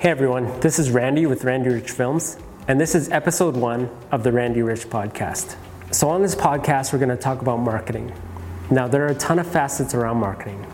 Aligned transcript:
Hey 0.00 0.08
everyone, 0.08 0.58
this 0.60 0.78
is 0.78 0.90
Randy 0.90 1.26
with 1.26 1.44
Randy 1.44 1.68
Rich 1.68 1.90
Films, 1.90 2.38
and 2.66 2.80
this 2.80 2.94
is 2.94 3.10
episode 3.10 3.54
one 3.54 3.90
of 4.10 4.22
the 4.22 4.32
Randy 4.32 4.62
Rich 4.62 4.88
podcast. 4.88 5.56
So, 5.90 6.08
on 6.08 6.22
this 6.22 6.34
podcast, 6.34 6.94
we're 6.94 7.00
going 7.00 7.10
to 7.10 7.18
talk 7.18 7.42
about 7.42 7.58
marketing. 7.58 8.10
Now, 8.70 8.88
there 8.88 9.04
are 9.04 9.10
a 9.10 9.14
ton 9.14 9.38
of 9.38 9.46
facets 9.46 9.92
around 9.92 10.16
marketing, 10.16 10.66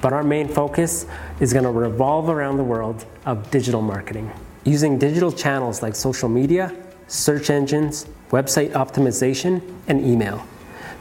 but 0.00 0.12
our 0.12 0.24
main 0.24 0.48
focus 0.48 1.06
is 1.38 1.52
going 1.52 1.64
to 1.64 1.70
revolve 1.70 2.28
around 2.28 2.56
the 2.56 2.64
world 2.64 3.04
of 3.24 3.48
digital 3.52 3.82
marketing. 3.82 4.32
Using 4.64 4.98
digital 4.98 5.30
channels 5.30 5.80
like 5.80 5.94
social 5.94 6.28
media, 6.28 6.74
search 7.06 7.50
engines, 7.50 8.06
website 8.30 8.72
optimization, 8.72 9.62
and 9.86 10.04
email. 10.04 10.44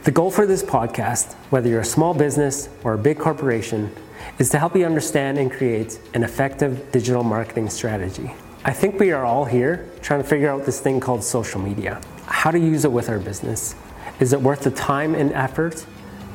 The 0.04 0.10
goal 0.10 0.32
for 0.32 0.48
this 0.48 0.64
podcast, 0.64 1.34
whether 1.52 1.70
you're 1.70 1.82
a 1.82 1.86
small 1.86 2.16
business 2.16 2.70
or 2.84 2.94
a 2.96 2.98
big 2.98 3.20
corporation, 3.20 3.96
is 4.40 4.50
to 4.50 4.58
help 4.58 4.76
you 4.76 4.84
understand 4.84 5.38
and 5.38 5.52
create 5.52 6.00
an 6.16 6.24
effective 6.24 6.92
digital 6.92 7.24
marketing 7.24 7.70
strategy. 7.70 8.34
I 8.66 8.74
think 8.74 9.00
we 9.00 9.12
are 9.12 9.24
all 9.24 9.46
here 9.46 9.92
trying 10.02 10.24
to 10.24 10.28
figure 10.28 10.50
out 10.50 10.66
this 10.66 10.80
thing 10.80 11.00
called 11.00 11.24
social 11.24 11.62
media. 11.62 12.02
How 12.26 12.50
to 12.50 12.58
use 12.58 12.84
it 12.84 12.92
with 12.92 13.10
our 13.10 13.20
business. 13.20 13.76
Is 14.20 14.34
it 14.34 14.42
worth 14.42 14.62
the 14.62 14.72
time 14.72 15.14
and 15.14 15.32
effort? 15.34 15.86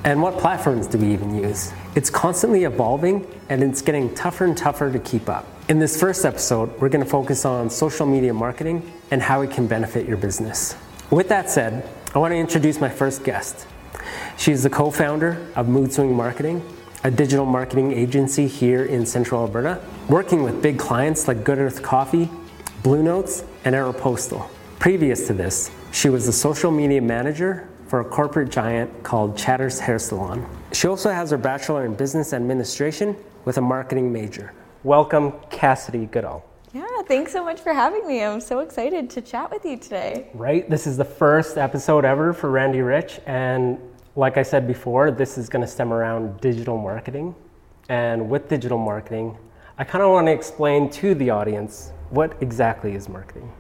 And 0.05 0.23
what 0.23 0.39
platforms 0.39 0.87
do 0.87 0.99
we 0.99 1.13
even 1.13 1.35
use? 1.35 1.73
It's 1.97 2.09
constantly 2.09 2.63
evolving 2.63 3.27
and 3.49 3.65
it's 3.65 3.83
getting 3.83 4.15
tougher 4.15 4.45
and 4.45 4.57
tougher 4.57 4.93
to 4.93 5.01
keep 5.01 5.29
up. 5.29 5.45
In 5.69 5.81
this 5.81 5.99
first 5.99 6.25
episode, 6.25 6.71
we're 6.81 6.89
going 6.89 7.05
to 7.05 7.11
focus 7.11 7.45
on 7.45 7.69
social 7.69 8.07
media 8.07 8.33
marketing 8.33 8.93
and 9.11 9.21
how 9.21 9.41
it 9.41 9.51
can 9.51 9.67
benefit 9.67 10.07
your 10.07 10.19
business. 10.19 10.77
With 11.11 11.29
that 11.31 11.51
said, 11.51 11.89
I 12.17 12.19
want 12.19 12.33
to 12.33 12.39
introduce 12.39 12.81
my 12.81 12.89
first 12.89 13.25
guest. 13.25 13.67
She's 14.39 14.63
the 14.63 14.71
co 14.71 14.91
founder 14.91 15.33
of 15.55 15.67
Moodswing 15.67 16.15
Marketing, 16.15 16.67
a 17.05 17.11
digital 17.11 17.45
marketing 17.45 17.93
agency 17.93 18.47
here 18.47 18.87
in 18.87 19.05
central 19.05 19.43
Alberta, 19.43 19.83
working 20.09 20.43
with 20.43 20.63
big 20.63 20.79
clients 20.79 21.29
like 21.29 21.45
Good 21.45 21.59
Earth 21.59 21.83
Coffee, 21.83 22.31
Blue 22.83 23.03
Notes, 23.03 23.45
and 23.67 23.75
Aeropostale. 23.75 24.49
Previous 24.79 25.27
to 25.27 25.35
this, 25.35 25.71
she 25.93 26.09
was 26.09 26.25
the 26.25 26.33
social 26.33 26.71
media 26.71 27.03
manager 27.03 27.69
for 27.87 28.01
a 28.01 28.05
corporate 28.07 28.49
giant 28.49 29.03
called 29.03 29.37
Chatters 29.37 29.79
Hair 29.79 29.99
Salon. 29.99 30.49
She 30.73 30.89
also 30.89 31.11
has 31.11 31.33
her 31.33 31.37
bachelor 31.37 31.85
in 31.85 31.93
business 31.93 32.33
administration 32.33 33.15
with 33.45 33.59
a 33.59 33.61
marketing 33.61 34.11
major. 34.11 34.55
Welcome, 34.85 35.33
Kassidy 35.51 36.11
Goodall. 36.11 36.43
Yeah, 36.77 36.85
thanks 37.07 37.33
so 37.33 37.43
much 37.43 37.61
for 37.61 37.73
having 37.73 38.07
me. 38.07 38.23
I'm 38.23 38.39
so 38.39 38.59
excited 38.59 39.09
to 39.09 39.23
chat 39.23 39.51
with 39.51 39.65
you 39.65 39.79
today. 39.79 40.29
Right, 40.35 40.69
this 40.69 40.87
is 40.87 40.99
the 40.99 41.07
first 41.07 41.57
episode 41.57 42.05
ever 42.05 42.35
for 42.35 42.51
Randy 42.51 42.83
Rich, 42.83 43.19
and 43.25 43.79
like 44.15 44.37
I 44.37 44.43
said 44.43 44.67
before, 44.67 45.11
this 45.11 45.39
is 45.39 45.49
going 45.49 45.63
to 45.63 45.67
stem 45.67 45.91
around 45.91 46.39
digital 46.43 46.77
marketing. 46.77 47.35
And 47.89 48.29
with 48.29 48.51
digital 48.51 48.77
marketing, 48.77 49.39
I 49.79 49.85
kind 49.85 50.05
of 50.05 50.11
want 50.11 50.27
to 50.27 50.33
explain 50.33 50.91
to 50.91 51.15
the 51.15 51.31
audience 51.31 51.93
what 52.11 52.37
exactly 52.43 52.95
is 52.95 53.09
marketing. 53.09 53.51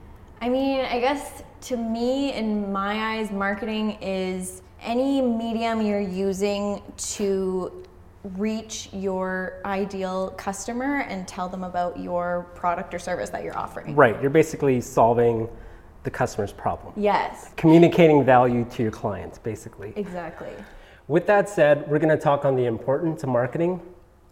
I 0.42 0.50
mean, 0.50 0.84
I 0.84 1.00
guess 1.00 1.42
to 1.68 1.78
me, 1.78 2.34
in 2.34 2.70
my 2.70 3.14
eyes, 3.14 3.30
marketing 3.30 3.92
is 4.02 4.60
any 4.82 5.22
medium 5.22 5.80
you're 5.80 6.00
using 6.00 6.82
to 7.14 7.85
reach 8.36 8.88
your 8.92 9.60
ideal 9.64 10.30
customer 10.36 11.00
and 11.02 11.26
tell 11.28 11.48
them 11.48 11.64
about 11.64 11.98
your 11.98 12.46
product 12.54 12.92
or 12.92 12.98
service 12.98 13.30
that 13.30 13.44
you're 13.44 13.56
offering. 13.56 13.94
Right, 13.94 14.20
you're 14.20 14.30
basically 14.30 14.80
solving 14.80 15.48
the 16.02 16.10
customer's 16.10 16.52
problem. 16.52 16.92
Yes. 16.96 17.50
Communicating 17.56 18.24
value 18.24 18.64
to 18.70 18.82
your 18.82 18.92
clients, 18.92 19.38
basically. 19.38 19.92
Exactly. 19.96 20.52
With 21.08 21.26
that 21.26 21.48
said, 21.48 21.88
we're 21.88 21.98
going 21.98 22.16
to 22.16 22.22
talk 22.22 22.44
on 22.44 22.56
the 22.56 22.64
importance 22.64 23.22
of 23.22 23.28
marketing 23.28 23.80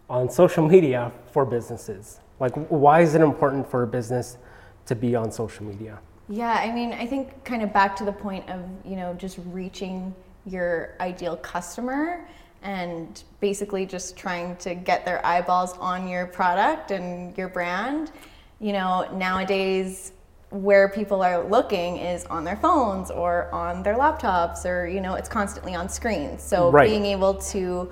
on 0.09 0.29
social 0.29 0.67
media 0.67 1.11
for 1.31 1.45
businesses. 1.45 2.19
Like, 2.39 2.53
why 2.69 3.01
is 3.01 3.15
it 3.15 3.21
important 3.21 3.69
for 3.69 3.83
a 3.83 3.87
business 3.87 4.37
to 4.85 4.95
be 4.95 5.15
on 5.15 5.31
social 5.31 5.65
media? 5.65 5.99
Yeah, 6.27 6.53
I 6.53 6.71
mean, 6.71 6.93
I 6.93 7.05
think 7.05 7.43
kind 7.43 7.61
of 7.61 7.71
back 7.71 7.95
to 7.97 8.05
the 8.05 8.11
point 8.11 8.49
of, 8.49 8.61
you 8.83 8.95
know, 8.95 9.13
just 9.13 9.39
reaching 9.47 10.13
your 10.45 10.95
ideal 10.99 11.37
customer 11.37 12.27
and 12.65 13.23
basically 13.39 13.85
just 13.85 14.17
trying 14.17 14.55
to 14.57 14.73
get 14.73 15.05
their 15.05 15.25
eyeballs 15.25 15.77
on 15.77 16.07
your 16.07 16.25
product 16.25 16.89
and 16.91 17.37
your 17.37 17.47
brand. 17.47 18.11
You 18.59 18.73
know, 18.73 19.07
nowadays 19.13 20.11
where 20.49 20.89
people 20.89 21.21
are 21.21 21.43
looking 21.47 21.97
is 21.97 22.25
on 22.25 22.43
their 22.43 22.55
phones 22.55 23.11
or 23.11 23.51
on 23.51 23.83
their 23.83 23.95
laptops 23.95 24.65
or 24.65 24.87
you 24.87 24.99
know, 24.99 25.13
it's 25.13 25.29
constantly 25.29 25.75
on 25.75 25.87
screens. 25.87 26.41
So 26.41 26.71
Right. 26.71 26.89
being 26.89 27.05
able 27.05 27.35
to 27.35 27.91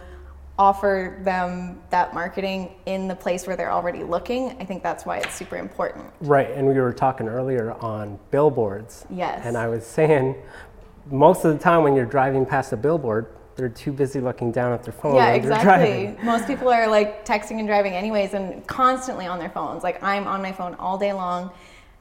offer 0.58 1.20
them 1.24 1.80
that 1.90 2.14
marketing 2.14 2.76
in 2.86 3.08
the 3.08 3.16
place 3.16 3.46
where 3.46 3.56
they're 3.56 3.72
already 3.72 4.04
looking, 4.04 4.56
I 4.60 4.66
think 4.66 4.82
that's 4.82 5.06
why 5.06 5.18
it's 5.18 5.34
super 5.34 5.58
important. 5.58 6.06
Right, 6.22 6.50
and 6.52 6.68
we 6.68 6.76
were 6.76 6.94
talking 6.94 7.28
earlier 7.28 7.74
on 7.80 8.20
billboards. 8.32 9.06
Yes. 9.10 9.42
And 9.44 9.58
I 9.58 9.68
was 9.68 9.86
saying, 9.86 10.36
most 11.10 11.44
of 11.44 11.54
the 11.54 11.60
time 11.60 11.84
when 11.84 11.96
you're 11.96 12.06
driving 12.06 12.46
past 12.46 12.72
a 12.72 12.78
billboard, 12.78 13.26
they're 13.56 13.70
too 13.70 13.92
busy 13.92 14.20
looking 14.20 14.52
down 14.52 14.74
at 14.74 14.84
their 14.84 14.94
phone. 14.94 15.16
Yeah, 15.16 15.34
exactly. 15.34 16.16
Most 16.24 16.48
people 16.48 16.70
are 16.70 16.88
like 16.88 17.26
texting 17.26 17.60
and 17.60 17.68
driving 17.68 17.94
anyways 17.94 18.34
and 18.34 18.66
constantly 18.68 19.28
on 19.28 19.40
their 19.40 19.50
phones. 19.50 19.84
Like 19.84 20.02
I'm 20.02 20.28
on 20.28 20.42
my 20.42 20.52
phone 20.52 20.76
all 20.76 20.98
day 20.98 21.14
long. 21.14 21.52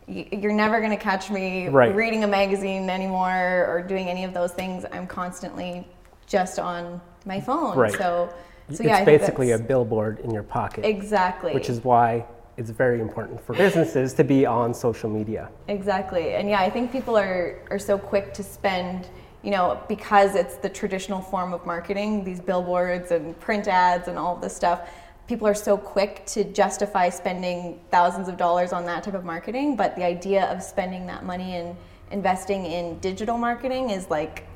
You're 0.08 0.52
never 0.52 0.80
going 0.80 0.90
to 0.90 0.96
catch 0.96 1.30
me 1.30 1.68
Right. 1.68 1.94
reading 1.94 2.24
a 2.24 2.26
magazine 2.26 2.88
anymore 2.90 3.66
or 3.68 3.84
doing 3.86 4.08
any 4.08 4.24
of 4.24 4.34
those 4.34 4.52
things. 4.52 4.84
I'm 4.92 5.06
constantly 5.06 5.86
just 6.26 6.58
on 6.58 7.00
my 7.24 7.40
phone. 7.40 7.76
Right. 7.76 7.92
So, 7.92 7.98
so 7.98 8.34
it's 8.68 8.80
yeah, 8.80 8.96
I 8.98 9.04
basically 9.04 9.52
a 9.52 9.58
billboard 9.58 10.18
in 10.20 10.30
your 10.32 10.42
pocket. 10.42 10.84
exactly. 10.84 11.52
Which 11.54 11.68
is 11.68 11.84
why 11.84 12.24
it's 12.56 12.70
very 12.70 13.00
important 13.00 13.40
for 13.44 13.54
businesses 13.54 14.12
to 14.14 14.24
be 14.24 14.44
on 14.44 14.74
social 14.74 15.08
media. 15.08 15.48
Exactly. 15.68 16.34
And 16.34 16.48
yeah, 16.48 16.60
I 16.60 16.68
think 16.70 16.90
people 16.92 17.16
are, 17.16 17.58
are 17.70 17.78
so 17.78 17.96
quick 17.96 18.34
to 18.34 18.42
spend, 18.42 19.08
you 19.42 19.50
know, 19.50 19.82
because 19.88 20.34
it's 20.34 20.56
the 20.56 20.68
traditional 20.68 21.20
form 21.20 21.52
of 21.52 21.66
marketing, 21.66 22.24
these 22.24 22.40
billboards 22.40 23.10
and 23.10 23.38
print 23.40 23.66
ads 23.68 24.08
and 24.08 24.18
all 24.18 24.36
this 24.36 24.54
stuff. 24.54 24.88
People 25.26 25.46
are 25.46 25.54
so 25.54 25.76
quick 25.76 26.24
to 26.26 26.44
justify 26.44 27.08
spending 27.08 27.80
thousands 27.90 28.28
of 28.28 28.36
dollars 28.36 28.72
on 28.72 28.84
that 28.86 29.02
type 29.02 29.14
of 29.14 29.24
marketing, 29.24 29.76
but 29.76 29.96
the 29.96 30.04
idea 30.04 30.44
of 30.46 30.62
spending 30.62 31.06
that 31.06 31.24
money 31.24 31.56
and 31.56 31.76
investing 32.10 32.66
in 32.66 32.98
digital 32.98 33.38
marketing 33.38 33.90
is 33.90 34.10
like 34.10 34.46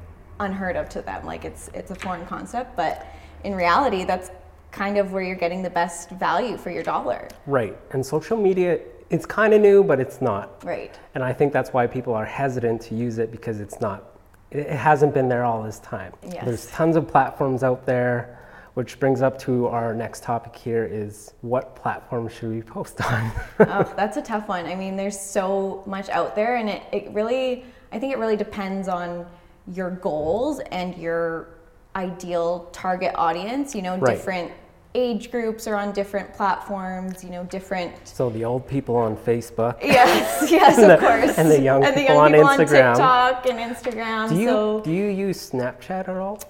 unheard 0.41 0.77
of 0.77 0.89
to 0.91 1.03
them. 1.03 1.25
Like 1.25 1.45
it's 1.45 1.69
it's 1.73 1.91
a 1.91 1.95
foreign 1.95 2.27
concept, 2.27 2.77
but 2.77 3.07
in 3.45 3.55
reality, 3.55 4.05
that's 4.05 4.31
kind 4.71 4.99
of 4.99 5.13
where 5.13 5.23
you're 5.23 5.37
getting 5.37 5.63
the 5.63 5.71
best 5.71 6.11
value 6.11 6.57
for 6.57 6.71
your 6.71 6.83
dollar. 6.83 7.29
Right. 7.47 7.77
And 7.93 8.05
social 8.05 8.37
media, 8.37 8.81
it's 9.09 9.25
kind 9.25 9.55
of 9.55 9.61
new, 9.63 9.83
but 9.83 10.01
it's 10.01 10.21
not. 10.21 10.63
Right. 10.65 10.99
And 11.15 11.25
I 11.25 11.33
think 11.33 11.53
that's 11.53 11.73
why 11.73 11.87
people 11.87 12.13
are 12.13 12.27
hesitant 12.27 12.83
to 12.83 12.95
use 12.95 13.19
it 13.19 13.31
because 13.31 13.61
it's 13.61 13.81
not, 13.81 14.16
it 14.59 14.71
hasn't 14.71 15.15
been 15.15 15.29
there 15.29 15.45
all 15.45 15.63
this 15.63 15.79
time. 15.81 16.13
Yes. 16.27 16.45
There's 16.45 16.67
tons 16.69 16.97
of 16.97 17.07
platforms 17.09 17.63
out 17.63 17.85
there, 17.87 18.39
which 18.75 18.99
brings 19.01 19.23
up 19.23 19.39
to 19.41 19.67
our 19.69 19.95
next 19.95 20.23
topic 20.23 20.55
here 20.55 20.85
is 20.85 21.35
what 21.41 21.75
platform 21.77 22.29
should 22.29 22.51
we 22.51 22.63
post 22.63 23.01
on? 23.01 23.33
oh, 23.61 23.93
that's 23.97 24.17
a 24.17 24.23
tough 24.23 24.49
one. 24.49 24.67
I 24.67 24.75
mean, 24.75 24.97
there's 24.97 25.19
so 25.19 25.83
much 25.87 26.09
out 26.11 26.35
there, 26.37 26.57
and 26.57 26.69
it, 26.69 26.83
it 26.93 27.11
really, 27.13 27.65
I 27.93 27.99
think 27.99 28.13
it 28.13 28.19
really 28.19 28.37
depends 28.37 28.89
on 28.89 29.27
your 29.73 29.91
goals 29.91 30.61
and 30.71 30.97
your 30.97 31.49
ideal 31.95 32.69
target 32.73 33.15
audience. 33.17 33.75
You 33.75 33.83
know, 33.83 33.97
Right. 33.97 34.17
different 34.17 34.53
age 34.97 35.31
groups 35.31 35.67
are 35.67 35.77
on 35.77 35.93
different 35.93 36.33
platforms, 36.33 37.23
you 37.23 37.31
know, 37.31 37.45
different. 37.45 37.93
so 38.09 38.31
the 38.31 38.45
old 38.45 38.67
people 38.67 38.97
on 38.97 39.17
Facebook. 39.17 39.77
Yes, 39.83 40.51
yes, 40.51 40.79
of 40.79 40.89
the- 40.89 40.97
course. 40.97 41.37
and 41.39 41.51
the 41.51 41.61
young 41.61 41.85
and 41.85 41.95
the 41.95 42.01
people 42.01 42.15
young 42.15 42.25
on 42.25 42.33
people 42.33 42.49
Instagram. 42.49 42.95
TikTok 42.95 43.47
and 43.47 43.59
Instagram. 43.77 44.29
Do 44.31 44.37
you, 44.37 44.49
so, 44.49 44.81
do 44.81 44.91
you 44.91 45.05
use 45.09 45.51
Snapchat 45.51 46.09
at 46.09 46.17
all? 46.17 46.41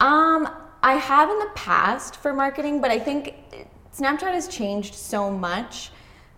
Um, 0.00 0.48
I 0.82 0.94
have 0.94 1.28
in 1.30 1.38
the 1.40 1.50
past 1.54 2.16
for 2.16 2.32
marketing, 2.32 2.80
but 2.80 2.90
I 2.90 2.98
think 2.98 3.34
Snapchat 3.96 4.32
has 4.32 4.46
changed 4.46 4.94
so 4.94 5.30
much 5.30 5.90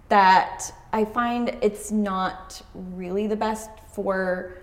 that 0.08 0.72
I 0.92 1.04
find 1.04 1.54
it's 1.60 1.90
not 1.90 2.62
really 2.74 3.26
the 3.26 3.36
best 3.36 3.68
for 3.92 4.62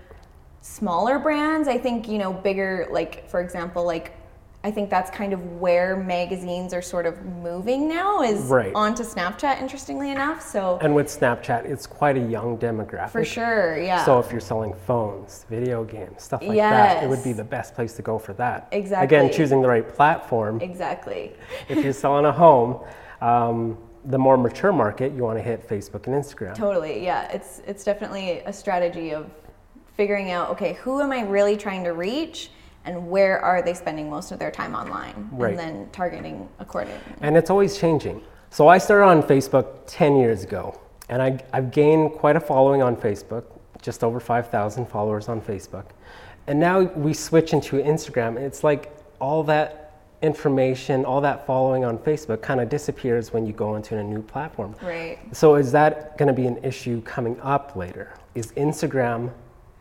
smaller 0.61 1.19
brands. 1.19 1.67
I 1.67 1.77
think, 1.77 2.07
you 2.07 2.17
know, 2.17 2.33
bigger, 2.33 2.87
like, 2.89 3.29
for 3.29 3.41
example, 3.41 3.85
like, 3.85 4.13
I 4.65 4.71
think 4.71 4.89
that's 4.89 5.11
kind 5.11 5.31
of 5.31 5.61
where 5.61 5.95
magazines 5.95 6.73
are 6.73 6.81
sort 6.81 7.05
of 7.05 7.23
moving 7.23 7.87
now 7.87 8.23
is 8.23 8.39
Right. 8.45 8.71
onto 8.73 9.03
Snapchat, 9.03 9.61
interestingly 9.61 10.09
enough. 10.09 10.41
So, 10.41 10.79
And 10.81 10.95
with 10.95 11.05
Snapchat, 11.05 11.65
it's 11.65 11.85
quite 11.85 12.17
a 12.17 12.19
young 12.19 12.57
demographic. 12.57 13.11
for 13.11 13.23
sure, 13.23 13.77
yeah. 13.77 14.03
So 14.03 14.17
if 14.17 14.31
you're 14.31 14.41
selling 14.41 14.73
phones, 14.73 15.45
video 15.51 15.83
games, 15.83 16.23
stuff 16.23 16.41
like 16.41 16.57
that, 16.57 17.03
it 17.03 17.07
would 17.07 17.23
be 17.23 17.31
the 17.31 17.43
best 17.43 17.75
place 17.75 17.93
to 17.93 18.01
go 18.01 18.17
for 18.17 18.33
that. 18.33 18.67
Exactly. 18.71 19.05
Again, 19.05 19.31
choosing 19.31 19.61
the 19.61 19.67
right 19.67 19.87
platform. 19.87 20.59
exactly. 20.59 21.33
if 21.69 21.83
you're 21.83 21.93
selling 21.93 22.25
a 22.25 22.31
home, 22.31 22.79
um, 23.21 23.77
the 24.05 24.17
more 24.17 24.35
mature 24.35 24.71
market, 24.73 25.13
you 25.13 25.21
want 25.21 25.37
to 25.37 25.43
hit 25.43 25.67
Facebook 25.69 26.07
and 26.07 26.15
Instagram. 26.15 26.55
Totally, 26.55 27.03
yeah. 27.05 27.31
It's 27.31 27.61
it's 27.67 27.83
definitely 27.83 28.39
a 28.39 28.53
strategy 28.53 29.11
of 29.11 29.29
figuring 29.95 30.31
out 30.31 30.49
okay, 30.49 30.73
who 30.73 31.01
am 31.01 31.11
I 31.11 31.21
really 31.21 31.55
trying 31.55 31.83
to 31.83 31.91
reach 31.91 32.49
and 32.85 33.09
where 33.09 33.39
are 33.39 33.61
they 33.61 33.73
spending 33.73 34.09
most 34.09 34.31
of 34.31 34.39
their 34.39 34.51
time 34.51 34.75
online 34.75 35.29
Right. 35.31 35.51
and 35.51 35.59
then 35.59 35.89
targeting 35.91 36.47
accordingly. 36.59 36.99
And 37.21 37.35
it's 37.35 37.49
always 37.49 37.77
changing. 37.77 38.21
So 38.49 38.67
I 38.67 38.77
started 38.77 39.05
on 39.05 39.23
Facebook 39.23 39.65
10 39.87 40.15
years 40.17 40.43
ago. 40.43 40.79
and 41.09 41.21
I, 41.21 41.39
I've 41.53 41.69
gained 41.71 42.13
quite 42.13 42.35
a 42.35 42.39
following 42.39 42.81
on 42.81 42.95
Facebook, 42.95 43.43
just 43.81 44.03
over 44.03 44.19
5,000 44.19 44.87
followers 44.87 45.29
on 45.29 45.39
Facebook. 45.41 45.85
And 46.47 46.59
now 46.59 46.81
we 46.81 47.13
switch 47.13 47.53
into 47.53 47.75
Instagram, 47.77 48.37
and 48.37 48.39
it's 48.45 48.63
like 48.63 48.91
all 49.19 49.43
that 49.43 49.81
information, 50.23 51.05
all 51.05 51.21
that 51.21 51.45
following 51.45 51.85
on 51.85 51.97
Facebook 51.99 52.41
kind 52.41 52.59
of 52.59 52.69
disappears 52.69 53.31
when 53.33 53.45
you 53.45 53.53
go 53.53 53.75
into 53.75 53.97
a 53.97 54.03
new 54.03 54.21
platform. 54.23 54.75
Right. 54.81 55.19
So 55.31 55.55
is 55.55 55.71
that 55.73 56.17
going 56.17 56.27
to 56.27 56.33
be 56.33 56.47
an 56.47 56.57
issue 56.63 57.01
coming 57.01 57.39
up 57.41 57.75
later? 57.75 58.13
Is 58.33 58.51
Instagram 58.53 59.31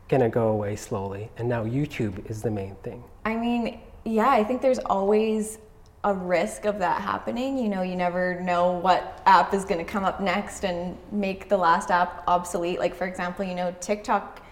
going 0.09 0.23
to 0.23 0.29
go 0.29 0.49
away 0.49 0.77
slowly, 0.77 1.31
and 1.37 1.49
now 1.49 1.65
YouTube 1.65 2.29
is 2.31 2.43
the 2.43 2.51
main 2.51 2.75
thing? 2.77 3.03
I 3.25 3.37
mean, 3.37 3.81
yeah, 4.05 4.29
I 4.29 4.45
think 4.45 4.61
there's 4.61 4.79
always 4.81 5.59
a 6.05 6.13
risk 6.13 6.67
of 6.67 6.79
that 6.79 7.01
happening. 7.01 7.57
You 7.57 7.69
know, 7.69 7.83
you 7.83 7.97
never 7.97 8.39
know 8.41 8.73
what 8.73 9.23
app 9.25 9.55
is 9.55 9.65
going 9.65 9.85
to 9.85 9.91
come 9.91 10.05
up 10.05 10.21
next 10.21 10.65
and 10.65 10.97
make 11.11 11.49
the 11.49 11.57
last 11.57 11.91
app 11.91 12.23
obsolete. 12.27 12.79
Like, 12.79 12.95
for 12.95 13.07
example, 13.07 13.45
you 13.45 13.55
know, 13.55 13.75
TikTok 13.81 14.43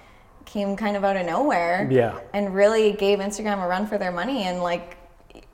came 0.46 0.74
kind 0.76 0.96
of 0.96 1.04
out 1.04 1.16
of 1.16 1.26
nowhere 1.26 1.86
Yeah. 1.90 2.18
and 2.32 2.54
really 2.54 2.92
gave 2.92 3.18
Instagram 3.18 3.62
a 3.62 3.68
run 3.68 3.86
for 3.86 3.98
their 3.98 4.10
money. 4.12 4.44
And, 4.44 4.62
like, 4.62 4.96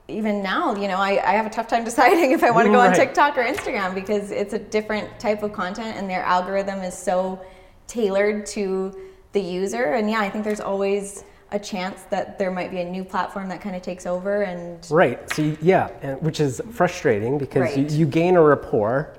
even 0.06 0.43
now, 0.43 0.75
you 0.77 0.89
know, 0.89 0.97
I, 0.97 1.21
I 1.23 1.33
have 1.33 1.47
a 1.47 1.50
tough 1.50 1.67
time 1.67 1.85
deciding 1.93 2.31
if 2.31 2.45
I 2.45 2.50
want 2.50 2.67
to 2.67 2.73
go 2.73 2.81
on 2.81 2.95
TikTok 2.95 3.37
or 3.37 3.43
Instagram 3.43 3.95
because 3.95 4.31
it's 4.31 4.55
a 4.55 4.59
different 4.59 5.19
type 5.19 5.43
of 5.43 5.53
content 5.53 5.97
and 5.97 6.09
their 6.09 6.23
algorithm 6.23 6.79
is 6.81 6.97
so 6.97 7.45
tailored 7.89 8.47
to 8.47 8.97
the 9.32 9.40
user. 9.40 9.94
And 9.94 10.10
yeah, 10.10 10.20
I 10.20 10.30
think 10.30 10.44
there's 10.44 10.60
always 10.60 11.25
a 11.50 11.58
chance 11.58 12.02
that 12.10 12.38
there 12.38 12.50
might 12.50 12.70
be 12.70 12.80
a 12.80 12.84
new 12.84 13.02
platform 13.04 13.48
that 13.48 13.60
kind 13.60 13.75
of 13.75 13.82
takes 13.82 14.04
over 14.06 14.42
and 14.42 14.86
Right. 14.90 15.19
So 15.32 15.56
yeah, 15.62 15.88
and, 16.02 16.20
which 16.20 16.40
is 16.40 16.60
frustrating 16.70 17.38
because 17.38 17.62
Right. 17.62 17.90
you, 17.90 17.98
you 18.00 18.06
gain 18.06 18.36
a 18.36 18.42
rapport 18.42 19.14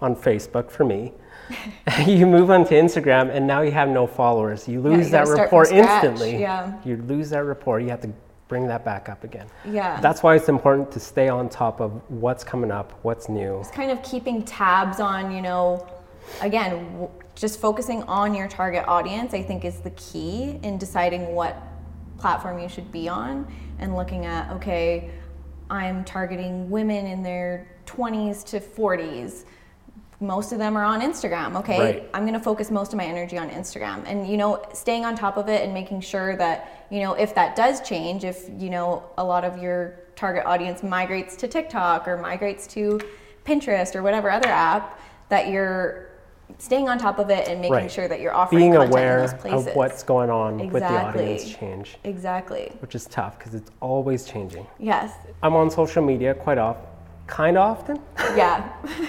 on 0.00 0.16
Facebook 0.16 0.70
for 0.70 0.84
me. 0.84 1.12
you 2.06 2.26
move 2.26 2.50
on 2.50 2.64
to 2.66 2.74
Instagram 2.74 3.30
and 3.34 3.46
now 3.46 3.60
you 3.60 3.70
have 3.70 3.88
no 3.88 4.06
followers. 4.06 4.66
You 4.66 4.80
lose 4.80 5.06
you 5.06 5.12
that 5.12 5.28
rapport 5.28 5.66
instantly. 5.70 6.38
yeah. 6.40 6.72
You 6.84 6.96
lose 6.96 7.30
that 7.30 7.44
rapport. 7.44 7.80
You 7.80 7.90
have 7.90 8.00
to 8.00 8.10
bring 8.48 8.66
that 8.66 8.84
back 8.84 9.08
up 9.08 9.24
again. 9.24 9.46
Yeah. 9.64 10.00
That's 10.00 10.22
why 10.22 10.34
it's 10.36 10.48
important 10.48 10.90
to 10.92 11.00
stay 11.00 11.28
on 11.28 11.48
top 11.48 11.80
of 11.80 11.92
what's 12.10 12.44
coming 12.44 12.70
up, 12.70 12.92
what's 13.02 13.28
new. 13.28 13.60
It's 13.60 13.70
kind 13.70 13.90
of 13.90 14.02
keeping 14.02 14.42
tabs 14.42 15.00
on, 15.00 15.30
you 15.30 15.40
know, 15.42 15.86
again, 16.40 17.08
just 17.34 17.60
focusing 17.60 18.02
on 18.04 18.34
your 18.34 18.48
target 18.48 18.84
audience, 18.86 19.34
I 19.34 19.42
think 19.42 19.64
is 19.64 19.80
the 19.80 19.90
key 19.90 20.58
in 20.62 20.78
deciding 20.78 21.34
what 21.34 21.56
platform 22.18 22.58
you 22.58 22.68
should 22.68 22.90
be 22.92 23.08
on 23.08 23.52
and 23.78 23.96
looking 23.96 24.24
at, 24.24 24.50
okay, 24.52 25.10
I'm 25.68 26.04
targeting 26.04 26.70
women 26.70 27.06
in 27.06 27.22
their 27.22 27.68
20s 27.86 28.44
to 28.46 28.60
40s. 28.60 29.44
Most 30.20 30.52
of 30.52 30.58
them 30.58 30.76
are 30.76 30.84
on 30.84 31.00
Instagram, 31.00 31.56
okay? 31.56 31.78
Right. 31.78 32.10
I'm 32.14 32.22
going 32.22 32.34
to 32.34 32.40
focus 32.40 32.70
most 32.70 32.92
of 32.92 32.96
my 32.96 33.04
energy 33.04 33.36
on 33.36 33.50
Instagram 33.50 34.04
and 34.06 34.26
you 34.28 34.36
know 34.36 34.64
staying 34.72 35.04
on 35.04 35.16
top 35.16 35.36
of 35.36 35.48
it 35.48 35.62
and 35.62 35.74
making 35.74 36.00
sure 36.00 36.36
that 36.36 36.86
you 36.90 37.00
know 37.00 37.14
if 37.14 37.34
that 37.34 37.56
does 37.56 37.86
change 37.86 38.24
if 38.24 38.48
you 38.56 38.70
know 38.70 39.04
a 39.18 39.24
lot 39.24 39.44
of 39.44 39.60
your 39.60 40.00
target 40.14 40.46
audience 40.46 40.82
migrates 40.82 41.34
to 41.36 41.48
TikTok 41.48 42.06
or 42.06 42.16
migrates 42.16 42.66
to 42.68 43.00
Pinterest 43.44 43.94
or 43.94 44.02
whatever 44.02 44.30
other 44.30 44.48
app 44.48 45.00
that 45.28 45.48
you're 45.48 46.13
staying 46.58 46.88
on 46.88 46.98
top 46.98 47.18
of 47.18 47.30
it 47.30 47.48
and 47.48 47.60
making 47.60 47.72
Right. 47.74 47.90
sure 47.90 48.08
that 48.08 48.20
you're 48.20 48.34
offering 48.34 48.58
Being 48.60 48.76
aware 48.76 49.18
in 49.18 49.26
those 49.26 49.34
places. 49.34 49.66
of 49.68 49.76
what's 49.76 50.02
going 50.02 50.30
on 50.30 50.58
with 50.70 50.82
the 50.82 50.88
audience 50.88 51.48
change, 51.50 51.98
Exactly. 52.04 52.72
which 52.80 52.94
is 52.94 53.06
tough 53.06 53.38
because 53.38 53.54
it's 53.54 53.70
always 53.80 54.24
changing. 54.24 54.66
Yes. 54.78 55.12
I'm 55.42 55.54
on 55.56 55.70
social 55.70 56.02
media 56.02 56.34
quite 56.34 56.58
often, 56.58 56.84
kind 57.26 57.56
of 57.58 57.70
often. 57.70 58.00
Yeah. 58.36 58.68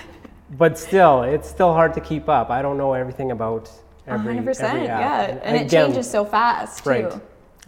But 0.57 0.77
still, 0.77 1.23
it's 1.23 1.49
still 1.49 1.73
hard 1.73 1.93
to 1.95 1.99
keep 1.99 2.29
up. 2.29 2.49
I 2.51 2.61
don't 2.61 2.77
know 2.77 2.93
everything 2.93 3.31
about 3.31 3.69
every, 4.07 4.35
100%. 4.35 4.61
every 4.63 4.83
yeah. 4.85 5.39
And, 5.43 5.57
it 5.57 5.61
again, 5.65 5.87
changes 5.87 6.09
so 6.09 6.23
fast 6.23 6.83
too. 6.83 6.89
Right. 6.89 7.13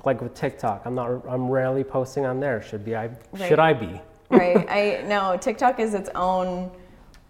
Like 0.06 0.22
with 0.22 0.36
TikTok, 0.36 0.84
I'm 0.86 0.94
not. 0.94 1.24
I'm 1.28 1.50
rarely 1.50 1.84
posting 1.84 2.26
on 2.28 2.40
there. 2.40 2.62
Should 2.62 2.86
be. 2.86 2.96
I 2.96 3.08
Right. 3.08 3.48
should 3.50 3.60
I 3.60 3.74
be? 3.74 4.00
right. 4.30 4.66
I 4.70 5.04
no, 5.08 5.36
TikTok 5.38 5.80
is 5.80 5.96
its 5.96 6.10
own 6.14 6.70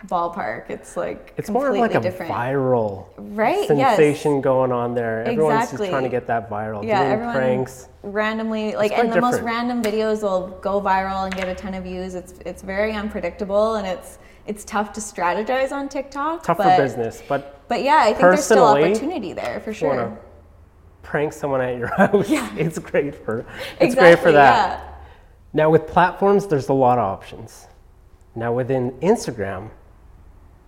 ballpark. 0.05 0.69
It's 0.69 0.95
like 0.95 1.33
It's 1.37 1.49
more 1.49 1.69
of 1.69 1.75
like 1.75 1.95
a 1.95 1.99
different. 1.99 2.31
viral 2.31 3.07
Right, 3.17 3.67
yes. 3.69 3.97
sensation 3.97 4.41
going 4.41 4.71
on 4.71 4.93
there. 4.93 5.23
Everyone's 5.23 5.61
just 5.61 5.73
Exactly. 5.73 5.89
trying 5.89 6.03
to 6.03 6.09
get 6.09 6.27
that 6.27 6.49
viral, 6.49 6.83
Yeah, 6.83 6.99
doing 6.99 7.11
everyone 7.13 7.35
pranks. 7.35 7.89
randomly 8.03 8.75
like 8.75 8.91
and 8.91 9.11
the 9.11 9.19
most 9.19 9.41
random 9.41 9.81
videos 9.81 10.21
will 10.21 10.49
go 10.61 10.79
viral 10.79 11.25
and 11.25 11.35
get 11.35 11.47
a 11.47 11.55
ton 11.55 11.73
of 11.73 11.83
views. 11.83 12.13
It's 12.13 12.33
it's 12.45 12.61
very 12.61 12.93
unpredictable 12.93 13.75
and 13.75 13.87
it's 13.87 14.19
it's 14.45 14.63
tough 14.63 14.93
to 14.93 15.01
strategize 15.01 15.71
on 15.71 15.89
TikTok. 15.89 16.43
Tough 16.43 16.57
but, 16.57 16.75
for 16.75 16.81
business, 16.83 17.23
but 17.27 17.67
But 17.67 17.81
yeah, 17.83 17.97
I 18.01 18.05
think 18.13 18.19
there's 18.19 18.43
still 18.45 18.63
opportunity 18.63 19.33
there 19.33 19.59
for 19.61 19.73
sure. 19.73 20.17
prank 21.01 21.33
someone 21.33 21.61
at 21.61 21.77
your 21.77 21.87
house, 21.97 22.29
Yeah. 22.29 22.49
it's 22.55 22.77
great 22.79 23.15
for. 23.15 23.39
It's 23.79 23.95
exactly, 23.95 23.95
great 24.13 24.19
for 24.19 24.31
that. 24.33 24.79
Yeah. 24.79 24.83
Now 25.53 25.69
with 25.71 25.87
platforms, 25.87 26.45
there's 26.47 26.69
a 26.69 26.73
lot 26.73 26.97
of 26.99 27.03
options. 27.05 27.67
Now 28.35 28.53
within 28.53 28.91
Instagram, 29.01 29.69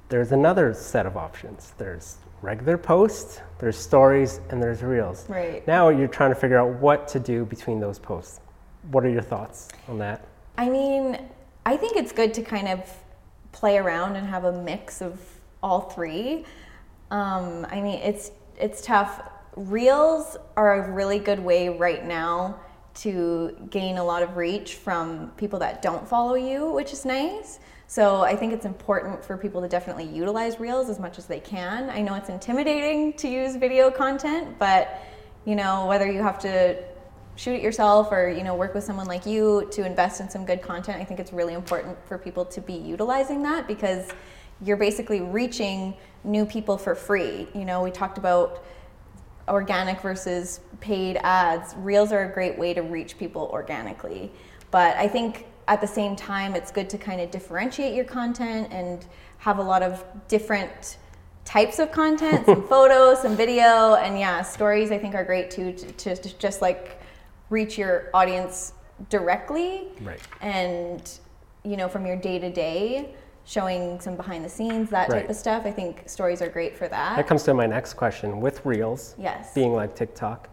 there's 0.10 0.32
another 0.32 0.74
set 0.74 1.06
of 1.06 1.16
options. 1.16 1.74
There's 1.78 2.18
regular 2.42 2.78
posts, 2.78 3.42
there's 3.60 3.78
stories, 3.78 4.42
and 4.50 4.62
there's 4.62 4.82
reels. 4.82 5.30
Right. 5.30 5.66
Now 5.68 5.90
you're 5.90 6.08
trying 6.08 6.32
to 6.32 6.36
figure 6.36 6.58
out 6.58 6.80
what 6.80 7.08
to 7.10 7.20
do 7.20 7.46
between 7.46 7.80
those 7.80 8.00
posts. 8.00 8.42
What 8.92 9.06
are 9.06 9.10
your 9.10 9.22
thoughts 9.22 9.70
on 9.88 10.00
that? 10.00 10.26
I 10.58 10.70
mean, 10.70 11.20
I 11.66 11.78
think 11.78 11.96
it's 11.96 12.12
good 12.12 12.34
to 12.34 12.42
kind 12.42 12.68
of 12.68 12.82
play 13.52 13.78
around 13.78 14.16
and 14.16 14.28
have 14.28 14.46
a 14.46 14.52
mix 14.52 15.02
of 15.02 15.20
all 15.62 15.82
three. 15.82 16.46
Um, 17.12 17.66
I 17.70 17.82
mean, 17.82 18.00
it's 18.00 18.32
it's 18.58 18.82
tough. 18.82 19.22
Reels 19.56 20.38
are 20.56 20.86
a 20.86 20.92
really 20.92 21.20
good 21.20 21.40
way 21.40 21.70
right 21.70 22.06
now 22.06 22.60
to 22.96 23.56
gain 23.70 23.98
a 23.98 24.04
lot 24.04 24.24
of 24.24 24.38
reach 24.38 24.76
from 24.76 25.32
people 25.38 25.60
that 25.60 25.82
don't 25.82 26.08
follow 26.08 26.36
you, 26.36 26.72
which 26.72 26.94
is 26.94 27.06
nice. 27.06 27.60
So 27.90 28.22
I 28.22 28.36
think 28.36 28.54
it's 28.54 28.68
important 28.68 29.26
for 29.26 29.36
people 29.36 29.62
to 29.62 29.68
definitely 29.68 30.06
utilize 30.06 30.60
Reels 30.60 30.92
as 30.92 31.00
much 31.00 31.18
as 31.18 31.26
they 31.26 31.40
can. 31.40 31.90
I 31.90 32.02
know 32.02 32.14
it's 32.14 32.30
intimidating 32.30 33.14
to 33.14 33.28
use 33.28 33.56
video 33.56 33.90
content, 33.90 34.60
but 34.60 35.02
you 35.44 35.56
know, 35.56 35.88
whether 35.88 36.10
you 36.10 36.22
have 36.22 36.38
to 36.42 36.78
shoot 37.36 37.56
it 37.56 37.64
yourself 37.64 38.12
or 38.12 38.30
you 38.30 38.44
know 38.44 38.54
work 38.54 38.76
with 38.76 38.84
someone 38.84 39.08
like 39.08 39.26
you 39.26 39.68
to 39.72 39.84
invest 39.84 40.22
in 40.22 40.30
some 40.30 40.46
good 40.46 40.62
content 40.62 41.02
i 41.02 41.06
think 41.06 41.22
it's 41.22 41.32
really 41.32 41.54
important 41.54 41.98
for 42.06 42.18
people 42.18 42.44
to 42.44 42.60
be 42.60 42.74
utilizing 42.74 43.42
that 43.42 43.66
because 43.66 44.10
you're 44.62 44.76
basically 44.76 45.22
reaching 45.22 45.94
new 46.26 46.46
people 46.46 46.78
for 46.78 46.94
free. 46.94 47.48
You 47.56 47.64
know 47.64 47.82
we 47.82 47.92
talked 47.92 48.18
about 48.18 48.66
organic 49.48 50.02
versus 50.02 50.60
paid 50.80 51.18
ads. 51.24 51.74
Reels 51.78 52.12
are 52.12 52.30
a 52.30 52.32
great 52.32 52.60
way 52.60 52.74
to 52.74 52.82
reach 52.82 53.18
people 53.18 53.50
organically. 53.52 54.32
But 54.70 54.96
i 54.98 55.08
think 55.08 55.46
at 55.70 55.80
the 55.80 55.88
same 55.88 56.16
time 56.16 56.56
it's 56.56 56.72
good 56.72 56.90
to 56.90 56.98
kind 56.98 57.22
of 57.22 57.30
differentiate 57.32 57.94
your 57.94 58.04
content 58.04 58.68
and 58.72 59.06
have 59.38 59.60
a 59.60 59.62
lot 59.62 59.84
of 59.84 60.04
different 60.28 60.98
types 61.46 61.78
of 61.80 61.92
content 61.92 62.46
some 62.46 62.68
photos 62.74 63.22
some 63.22 63.36
video 63.38 63.94
and 63.96 64.20
yeah 64.20 64.42
stories 64.42 64.92
i 64.92 64.98
think 64.98 65.14
are 65.16 65.24
great 65.24 65.50
too 65.52 65.72
to, 65.72 65.92
to, 65.94 66.16
to 66.16 66.38
just 66.40 66.62
like 66.62 67.00
reach 67.52 67.78
your 67.78 68.10
audience 68.14 68.74
directly 69.10 69.88
Right. 70.02 70.20
and 70.42 71.10
you 71.64 71.78
know 71.78 71.88
from 71.88 72.06
your 72.06 72.16
day 72.18 72.40
to 72.40 72.52
day 72.52 73.14
showing 73.46 74.00
some 74.00 74.16
behind 74.16 74.44
the 74.44 74.50
scenes 74.50 74.90
that 74.90 75.10
type 75.10 75.30
of 75.30 75.36
stuff 75.36 75.66
i 75.66 75.72
think 75.72 76.04
stories 76.10 76.42
are 76.42 76.50
great 76.50 76.76
for 76.76 76.88
That 76.88 77.16
that 77.16 77.28
comes 77.28 77.44
to 77.44 77.54
my 77.54 77.68
next 77.68 77.94
question. 77.94 78.42
With 78.42 78.66
reels, 78.66 79.16
yes 79.20 79.54
being 79.54 79.74
like 79.74 79.96
TikTok, 79.96 80.50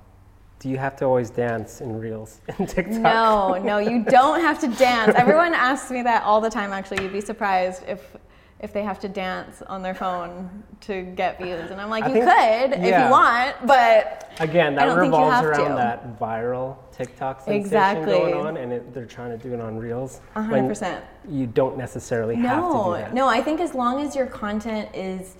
do 0.58 0.68
you 0.70 0.78
have 0.78 0.96
to 0.96 1.04
always 1.04 1.30
dance 1.30 1.80
in 1.80 1.98
reels 1.98 2.40
in 2.58 2.66
TikTok? 2.66 3.00
no 3.00 3.58
no 3.62 3.78
you 3.78 4.02
don't 4.04 4.40
have 4.40 4.58
to 4.60 4.68
dance 4.68 5.12
everyone 5.16 5.54
asks 5.54 5.90
me 5.90 6.02
that 6.02 6.22
all 6.22 6.40
the 6.40 6.50
time 6.50 6.72
actually 6.72 7.02
you'd 7.02 7.12
be 7.12 7.20
surprised 7.20 7.82
if 7.86 8.16
if 8.58 8.72
they 8.72 8.82
have 8.82 8.98
to 8.98 9.06
dance 9.08 9.60
on 9.66 9.82
their 9.82 9.94
phone 9.94 10.62
to 10.80 11.02
get 11.02 11.36
views 11.38 11.70
and 11.70 11.78
i'm 11.80 11.90
like 11.90 12.04
I 12.04 12.08
you 12.08 12.14
think- 12.24 12.72
could 12.72 12.80
if 12.80 12.86
you 13.04 13.10
want 13.10 13.54
but 13.66 14.22
Again, 14.38 14.74
that 14.74 14.84
don't 14.84 14.98
think 15.00 15.14
you 15.14 15.18
revolves 15.18 15.46
around 15.46 15.70
to. 15.70 15.74
that 15.76 16.18
viral 16.20 16.76
TikTok 16.92 17.40
sensation 17.40 17.58
Exactly. 17.64 18.12
going 18.12 18.34
on, 18.34 18.58
and 18.58 18.70
it, 18.70 18.92
they're 18.92 19.06
trying 19.06 19.30
to 19.30 19.38
do 19.42 19.54
it 19.54 19.60
on 19.62 19.78
reels. 19.78 20.20
Hundred 20.34 20.68
percent. 20.68 21.02
You 21.26 21.46
don't 21.46 21.78
necessarily 21.78 22.34
have 22.34 22.56
to 22.60 22.66
do 22.68 22.74
No, 22.74 22.92
that. 22.92 23.14
no. 23.14 23.28
I 23.28 23.40
think 23.40 23.60
as 23.60 23.74
long 23.74 23.98
as 24.02 24.14
your 24.14 24.26
content 24.26 24.94
is, 24.94 25.36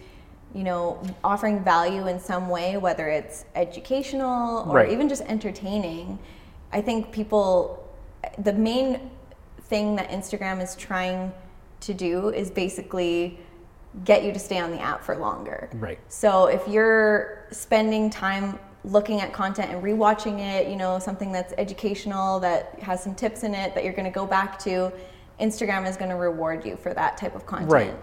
you 0.56 0.64
know, 0.64 0.98
offering 1.22 1.62
value 1.62 2.06
in 2.08 2.18
some 2.18 2.48
way, 2.48 2.78
whether 2.78 3.08
it's 3.08 3.44
educational 3.54 4.66
or 4.70 4.76
Right. 4.76 4.90
even 4.90 5.06
just 5.06 5.22
entertaining, 5.26 6.18
I 6.72 6.80
think 6.80 7.12
people. 7.12 7.82
The 8.38 8.54
main 8.54 9.10
thing 9.68 9.96
that 9.96 10.10
Instagram 10.10 10.62
is 10.62 10.74
trying 10.74 11.32
to 11.80 11.92
do 11.92 12.30
is 12.30 12.50
basically 12.50 13.38
get 14.04 14.24
you 14.24 14.32
to 14.32 14.38
stay 14.38 14.58
on 14.58 14.70
the 14.70 14.80
app 14.80 15.04
for 15.04 15.16
longer. 15.16 15.68
Right. 15.74 15.98
So 16.08 16.46
if 16.46 16.66
you're 16.66 17.44
spending 17.50 18.08
time 18.10 18.58
looking 18.82 19.20
at 19.20 19.32
content 19.32 19.70
and 19.72 19.82
rewatching 19.82 20.40
it, 20.40 20.68
you 20.68 20.76
know, 20.76 20.98
something 20.98 21.32
that's 21.32 21.52
educational, 21.58 22.40
that 22.40 22.78
has 22.80 23.02
some 23.02 23.14
tips 23.14 23.42
in 23.42 23.54
it 23.54 23.74
that 23.74 23.84
you're 23.84 23.92
going 23.92 24.10
to 24.12 24.18
go 24.22 24.26
back 24.26 24.58
to, 24.60 24.90
Instagram 25.40 25.86
is 25.86 25.96
going 25.96 26.10
to 26.10 26.16
reward 26.16 26.64
you 26.64 26.76
for 26.76 26.94
that 26.94 27.16
type 27.16 27.34
of 27.34 27.44
content. 27.46 27.70
Right. 27.70 27.94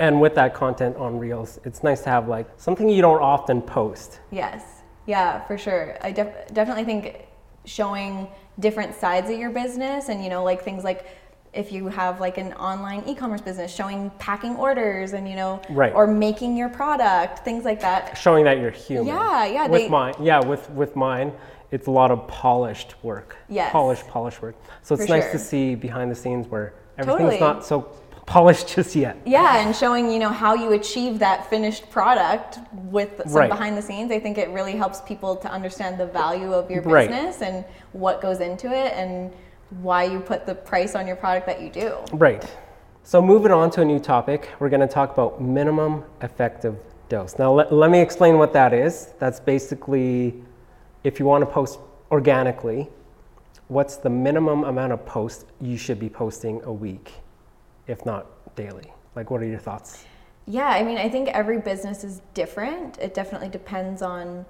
And 0.00 0.18
with 0.18 0.34
that 0.36 0.54
content 0.54 0.96
on 0.96 1.18
Reels, 1.18 1.60
it's 1.64 1.82
nice 1.82 2.00
to 2.04 2.08
have 2.08 2.26
like 2.26 2.46
something 2.56 2.88
you 2.88 3.02
don't 3.02 3.20
often 3.20 3.60
post. 3.60 4.20
Yes. 4.30 4.62
Yeah, 5.06 5.40
for 5.46 5.58
sure. 5.58 5.98
I 6.00 6.10
def- 6.10 6.48
definitely 6.54 6.84
think 6.84 7.26
showing 7.66 8.26
different 8.58 8.94
sides 8.94 9.28
of 9.28 9.38
your 9.38 9.50
business 9.50 10.08
and, 10.08 10.24
you 10.24 10.30
know, 10.30 10.42
like 10.42 10.62
things 10.62 10.84
like 10.84 11.06
if 11.52 11.70
you 11.70 11.88
have 11.88 12.18
like 12.18 12.38
an 12.38 12.54
online 12.54 13.02
e-commerce 13.06 13.42
business 13.42 13.74
showing 13.74 14.08
packing 14.18 14.54
orders 14.56 15.12
and 15.14 15.28
you 15.28 15.34
know 15.34 15.60
Right. 15.68 15.92
or 15.92 16.06
making 16.06 16.56
your 16.56 16.68
product 16.68 17.40
things 17.40 17.64
like 17.64 17.80
that 17.80 18.16
Showing 18.16 18.44
that 18.44 18.58
you're 18.58 18.70
human. 18.70 19.08
Yeah, 19.08 19.44
yeah, 19.46 19.66
With 19.66 19.82
they- 19.82 19.88
mine, 19.88 20.14
yeah, 20.20 20.38
with 20.40 20.70
with 20.70 20.94
mine, 20.94 21.32
it's 21.72 21.88
a 21.88 21.90
lot 21.90 22.10
of 22.12 22.26
polished 22.28 22.94
work. 23.02 23.36
Yes. 23.48 23.72
Polished, 23.72 24.06
polished 24.06 24.40
work. 24.42 24.54
So 24.82 24.94
it's 24.94 25.04
For 25.06 25.10
nice 25.12 25.24
sure. 25.24 25.32
to 25.32 25.38
see 25.40 25.74
behind 25.74 26.08
the 26.10 26.14
scenes 26.14 26.46
where 26.46 26.72
everything's 26.96 27.32
Totally. 27.32 27.40
not 27.40 27.64
so 27.66 27.88
polished 28.30 28.68
just 28.76 28.94
yet. 28.94 29.16
yeah 29.26 29.58
and 29.66 29.74
showing 29.74 30.04
you 30.10 30.18
know 30.24 30.28
how 30.44 30.52
you 30.54 30.72
achieve 30.72 31.18
that 31.18 31.38
finished 31.50 31.90
product 31.90 32.58
with 32.96 33.10
some 33.26 33.32
Right. 33.40 33.50
behind 33.50 33.76
the 33.76 33.82
scenes 33.82 34.10
i 34.12 34.20
think 34.24 34.38
it 34.38 34.48
really 34.50 34.76
helps 34.82 35.00
people 35.00 35.32
to 35.44 35.48
understand 35.58 35.98
the 35.98 36.06
value 36.06 36.52
of 36.60 36.70
your 36.70 36.82
Right. 36.82 37.08
business 37.10 37.42
and 37.42 37.64
what 37.92 38.20
goes 38.26 38.38
into 38.48 38.68
it 38.82 38.92
and 39.00 39.32
why 39.82 40.04
you 40.04 40.20
put 40.20 40.46
the 40.46 40.54
price 40.54 40.94
on 40.94 41.06
your 41.08 41.16
product 41.16 41.44
that 41.50 41.60
you 41.60 41.70
do 41.70 41.88
Right. 42.12 42.44
So 43.02 43.20
moving 43.20 43.50
on 43.50 43.70
to 43.72 43.80
a 43.80 43.84
new 43.84 43.98
topic, 43.98 44.40
we're 44.60 44.68
going 44.68 44.86
to 44.88 44.94
talk 44.98 45.08
about 45.12 45.40
minimum 45.40 46.04
effective 46.22 46.76
dose. 47.08 47.34
Now 47.38 47.50
let, 47.52 47.72
let 47.72 47.90
me 47.90 48.00
explain 48.00 48.36
what 48.38 48.52
that 48.52 48.72
is. 48.72 48.94
That's 49.18 49.40
basically 49.40 50.34
if 51.02 51.18
you 51.18 51.24
want 51.26 51.42
to 51.42 51.50
post 51.50 51.78
organically, 52.12 52.88
what's 53.68 53.96
the 53.96 54.10
minimum 54.10 54.64
amount 54.64 54.92
of 54.92 55.04
posts 55.06 55.44
you 55.60 55.76
should 55.76 55.98
be 55.98 56.10
posting 56.10 56.60
a 56.64 56.72
week, 56.72 57.06
if 57.90 58.06
not 58.06 58.54
daily? 58.56 58.92
Like 59.16 59.30
what 59.30 59.42
are 59.42 59.46
your 59.46 59.58
thoughts? 59.58 60.04
Yeah, 60.46 60.68
I 60.68 60.82
mean, 60.82 60.98
I 60.98 61.08
think 61.08 61.28
every 61.28 61.58
business 61.58 62.02
is 62.04 62.22
different. 62.34 62.98
It 62.98 63.14
definitely 63.14 63.48
depends 63.48 64.02
on, 64.02 64.46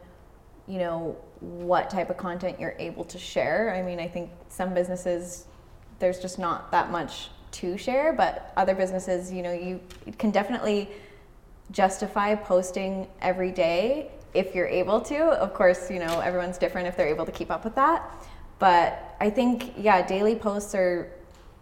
you 0.66 0.78
know, 0.78 1.16
what 1.40 1.90
type 1.90 2.10
of 2.10 2.16
content 2.16 2.60
you're 2.60 2.76
able 2.78 3.04
to 3.04 3.18
share. 3.18 3.74
I 3.74 3.82
mean, 3.82 3.98
I 3.98 4.06
think 4.06 4.30
some 4.48 4.72
businesses, 4.74 5.46
there's 5.98 6.20
just 6.20 6.38
not 6.38 6.70
that 6.70 6.90
much 6.90 7.30
to 7.52 7.76
share, 7.76 8.12
but 8.12 8.52
other 8.56 8.74
businesses, 8.74 9.32
you 9.32 9.42
know, 9.42 9.52
you 9.52 9.80
can 10.18 10.30
definitely 10.30 10.88
justify 11.70 12.34
posting 12.34 13.08
every 13.20 13.50
day 13.50 14.10
if 14.34 14.54
you're 14.54 14.68
able 14.68 15.00
to. 15.00 15.18
Of 15.18 15.54
course, 15.54 15.90
you 15.90 15.98
know, 15.98 16.20
everyone's 16.20 16.58
different 16.58 16.86
if 16.86 16.96
they're 16.96 17.08
able 17.08 17.26
to 17.26 17.32
keep 17.32 17.50
up 17.50 17.64
with 17.64 17.74
that. 17.74 18.08
But 18.58 19.16
I 19.20 19.30
think, 19.30 19.72
yeah, 19.76 20.06
daily 20.06 20.36
posts 20.36 20.74
are 20.74 21.10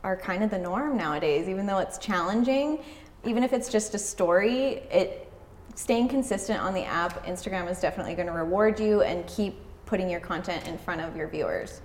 are 0.09 0.17
kind 0.17 0.43
of 0.43 0.51
the 0.51 0.59
norm 0.59 0.97
nowadays, 0.97 1.49
even 1.49 1.67
though 1.67 1.79
it's 1.79 1.99
challenging. 1.99 2.83
Even 3.25 3.43
if 3.43 3.53
it's 3.53 3.69
just 3.69 3.95
a 3.95 3.99
story, 3.99 4.83
it 4.91 5.31
staying 5.75 6.09
consistent 6.09 6.59
on 6.61 6.73
the 6.73 6.83
app, 6.85 7.27
Instagram 7.27 7.71
is 7.71 7.79
definitely 7.79 8.15
going 8.15 8.27
to 8.27 8.33
reward 8.33 8.81
you 8.81 9.03
and 9.03 9.27
keep 9.27 9.55
putting 9.85 10.09
your 10.09 10.21
content 10.21 10.67
in 10.67 10.79
front 10.79 11.03
of 11.03 11.15
your 11.15 11.29
viewers. 11.29 11.83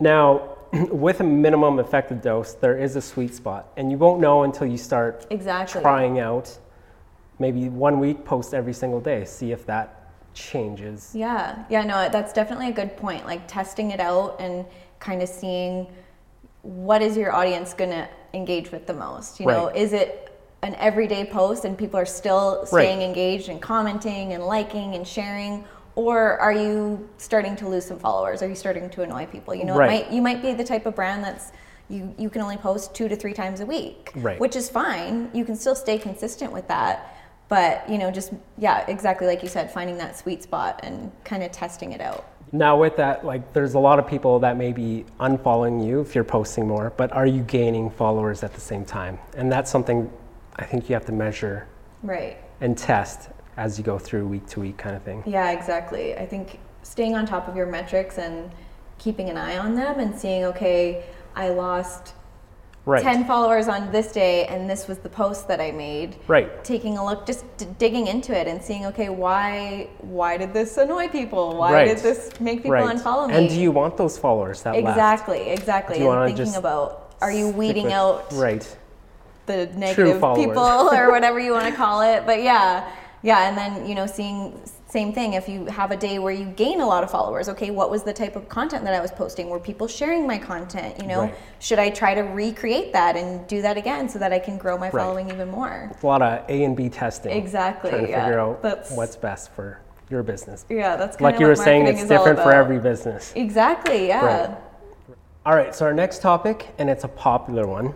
Now, 0.00 0.56
with 0.72 1.20
a 1.20 1.24
minimum 1.24 1.78
effective 1.78 2.22
dose, 2.22 2.54
there 2.54 2.78
is 2.78 2.96
a 2.96 3.02
sweet 3.02 3.34
spot, 3.34 3.68
and 3.76 3.90
you 3.90 3.98
won't 3.98 4.18
know 4.20 4.44
until 4.44 4.66
you 4.66 4.78
start 4.78 5.26
Exactly. 5.30 5.82
trying 5.82 6.18
out 6.18 6.56
maybe 7.38 7.68
one 7.68 8.00
week 8.00 8.24
post 8.24 8.52
every 8.52 8.72
single 8.72 9.00
day 9.00 9.24
see 9.24 9.52
if 9.52 9.64
that 9.64 10.10
changes 10.34 11.12
Yeah, 11.14 11.64
yeah, 11.68 11.84
no, 11.84 12.08
that's 12.08 12.32
definitely 12.32 12.68
a 12.70 12.72
good 12.72 12.96
point. 12.96 13.26
Like 13.26 13.46
testing 13.46 13.90
it 13.90 14.00
out 14.00 14.40
and 14.40 14.64
kind 15.00 15.22
of 15.22 15.28
seeing 15.28 15.86
what 16.62 17.02
is 17.02 17.16
your 17.16 17.32
audience 17.32 17.74
going 17.74 17.90
to 17.90 18.08
engage 18.34 18.70
with 18.70 18.86
the 18.86 18.94
most. 18.94 19.40
You 19.40 19.46
know, 19.46 19.66
Right. 19.66 19.76
is 19.76 19.92
it 19.92 20.24
an 20.62 20.74
everyday 20.76 21.24
post 21.24 21.64
and 21.64 21.78
people 21.78 21.98
are 21.98 22.06
still 22.06 22.66
staying 22.66 23.00
engaged 23.02 23.48
and 23.48 23.60
commenting 23.60 24.32
and 24.32 24.44
liking 24.44 24.94
and 24.94 25.06
sharing? 25.06 25.64
Or 25.94 26.38
are 26.38 26.52
you 26.52 27.08
starting 27.16 27.56
to 27.56 27.68
lose 27.68 27.84
some 27.84 27.98
followers? 27.98 28.42
Are 28.42 28.48
you 28.48 28.54
starting 28.54 28.88
to 28.90 29.02
annoy 29.02 29.26
people? 29.26 29.54
You 29.54 29.64
know, 29.64 29.76
Right. 29.76 30.02
it 30.02 30.04
might, 30.06 30.12
you 30.12 30.22
might 30.22 30.42
be 30.42 30.52
the 30.52 30.64
type 30.64 30.86
of 30.86 30.94
brand 30.94 31.24
that's 31.24 31.52
you, 31.90 32.14
you 32.18 32.28
can 32.28 32.42
only 32.42 32.58
post 32.58 32.94
two 32.94 33.08
to 33.08 33.16
three 33.16 33.32
times 33.32 33.60
a 33.60 33.66
week, 33.66 34.12
Right. 34.14 34.38
which 34.38 34.56
is 34.56 34.68
fine. 34.68 35.30
You 35.32 35.44
can 35.46 35.56
still 35.56 35.74
stay 35.74 35.96
consistent 35.98 36.52
with 36.52 36.68
that. 36.68 37.16
But, 37.48 37.88
you 37.88 37.96
know, 37.96 38.10
just, 38.10 38.34
yeah, 38.58 38.84
exactly 38.88 39.26
like 39.26 39.42
you 39.42 39.48
said, 39.48 39.70
finding 39.72 39.96
that 39.96 40.14
sweet 40.18 40.42
spot 40.42 40.80
and 40.82 41.10
kind 41.24 41.42
of 41.42 41.50
testing 41.50 41.92
it 41.92 42.02
out. 42.02 42.26
Now 42.52 42.76
with 42.78 42.96
that 42.96 43.24
like 43.24 43.52
there's 43.52 43.74
a 43.74 43.78
lot 43.78 43.98
of 43.98 44.06
people 44.06 44.38
that 44.40 44.56
may 44.56 44.72
be 44.72 45.04
unfollowing 45.20 45.84
you 45.86 46.00
if 46.00 46.14
you're 46.14 46.24
posting 46.24 46.66
more 46.66 46.92
but 46.96 47.12
are 47.12 47.26
you 47.26 47.42
gaining 47.42 47.90
followers 47.90 48.42
at 48.42 48.52
the 48.54 48.60
same 48.60 48.84
time 48.84 49.18
and 49.36 49.50
that's 49.52 49.70
something 49.70 50.10
i 50.56 50.64
think 50.64 50.88
you 50.88 50.94
have 50.94 51.04
to 51.04 51.12
measure 51.12 51.66
Right. 52.02 52.36
and 52.60 52.76
test 52.78 53.28
as 53.56 53.76
you 53.76 53.84
go 53.84 53.98
through 53.98 54.26
week 54.28 54.46
to 54.48 54.60
week 54.60 54.76
kind 54.78 54.94
of 54.94 55.02
thing 55.02 55.22
Yeah, 55.26 55.50
exactly. 55.50 56.14
I 56.16 56.26
think 56.26 56.60
staying 56.84 57.16
on 57.16 57.26
top 57.26 57.48
of 57.48 57.56
your 57.56 57.66
metrics 57.66 58.18
and 58.18 58.50
keeping 58.98 59.28
an 59.30 59.36
eye 59.36 59.58
on 59.58 59.74
them 59.74 59.98
and 59.98 60.16
seeing, 60.18 60.44
okay, 60.44 61.04
I 61.34 61.48
lost 61.48 62.14
right 62.88 63.02
10 63.02 63.24
followers 63.26 63.68
on 63.68 63.92
this 63.92 64.12
day 64.12 64.46
and 64.46 64.68
this 64.68 64.88
was 64.88 64.98
the 64.98 65.08
post 65.08 65.46
that 65.48 65.60
I 65.60 65.70
made. 65.70 66.16
right 66.26 66.48
Taking 66.64 66.96
a 66.98 67.04
look, 67.04 67.26
just 67.26 67.44
d- 67.58 67.66
digging 67.78 68.06
into 68.06 68.32
it 68.40 68.46
and 68.50 68.62
seeing, 68.62 68.86
okay, 68.86 69.08
why 69.10 69.88
why 70.18 70.36
did 70.38 70.52
this 70.54 70.76
annoy 70.78 71.08
people? 71.08 71.44
Why 71.56 71.72
Right. 71.72 71.88
did 71.88 71.98
this 71.98 72.30
make 72.40 72.58
people 72.64 72.72
right 72.72 72.96
unfollow 72.96 73.28
me? 73.28 73.34
and 73.36 73.48
do 73.48 73.60
you 73.60 73.70
want 73.80 73.96
those 74.02 74.16
followers 74.18 74.62
that 74.62 74.74
left? 74.74 74.88
exactly, 74.88 75.40
exactly. 75.58 75.98
Do 75.98 76.04
you 76.04 76.10
And 76.10 76.34
thinking 76.36 76.56
about 76.56 76.88
are 77.20 77.32
you 77.40 77.46
weeding 77.48 77.84
with- 77.84 77.92
out 78.00 78.32
right 78.32 78.64
the 79.46 79.66
negative 79.76 80.20
people 80.42 80.58
or 80.98 81.10
whatever 81.10 81.38
you 81.40 81.52
want 81.52 81.66
to 81.66 81.72
call 81.84 82.02
it. 82.02 82.24
But 82.26 82.42
yeah, 82.42 82.88
yeah, 83.22 83.48
and 83.48 83.56
then 83.60 83.72
you 83.88 83.94
know, 83.94 84.06
seeing 84.06 84.38
same 84.90 85.12
thing. 85.12 85.34
If 85.34 85.48
you 85.48 85.66
have 85.66 85.90
a 85.90 85.96
day 85.96 86.18
where 86.18 86.32
you 86.32 86.46
gain 86.46 86.80
a 86.80 86.86
lot 86.86 87.04
of 87.04 87.10
followers, 87.10 87.48
okay, 87.50 87.70
what 87.70 87.90
was 87.90 88.04
the 88.04 88.12
type 88.12 88.36
of 88.36 88.48
content 88.48 88.84
that 88.84 88.94
I 88.94 89.00
was 89.00 89.10
posting? 89.10 89.50
Were 89.50 89.60
people 89.60 89.86
sharing 89.86 90.26
my 90.26 90.38
content? 90.38 90.94
You 91.00 91.06
know, 91.08 91.20
Right. 91.22 91.34
should 91.58 91.78
I 91.78 91.90
try 91.90 92.14
to 92.14 92.22
recreate 92.22 92.94
that 92.94 93.14
and 93.14 93.46
do 93.46 93.60
that 93.60 93.76
again 93.76 94.08
so 94.08 94.18
that 94.18 94.32
I 94.32 94.38
can 94.38 94.56
grow 94.56 94.78
my 94.78 94.86
Right. 94.86 95.02
following 95.02 95.28
even 95.30 95.50
more? 95.50 95.90
a 96.02 96.06
lot 96.06 96.22
of 96.22 96.40
a 96.48 96.64
and 96.64 96.74
b 96.74 96.88
testing 96.88 97.32
Exactly, 97.36 97.90
trying 97.90 98.04
to 98.06 98.10
yeah. 98.10 98.24
figure 98.24 98.40
out 98.40 98.62
That's- 98.62 98.90
what's 98.96 99.14
best 99.16 99.50
for 99.52 99.78
your 100.08 100.22
business 100.22 100.64
Yeah, 100.70 100.96
that's 100.96 101.16
kind 101.18 101.32
like 101.32 101.38
you 101.40 101.46
were 101.46 101.54
saying 101.54 101.86
it's 101.86 102.04
different 102.06 102.38
for 102.40 102.50
every 102.52 102.78
business 102.78 103.32
Exactly, 103.36 104.08
yeah. 104.08 104.24
Right. 104.24 104.50
All 105.44 105.54
right, 105.54 105.74
so 105.74 105.84
our 105.84 105.92
next 105.92 106.22
topic, 106.22 106.68
and 106.78 106.88
it's 106.88 107.04
a 107.04 107.08
popular 107.08 107.66
one, 107.66 107.94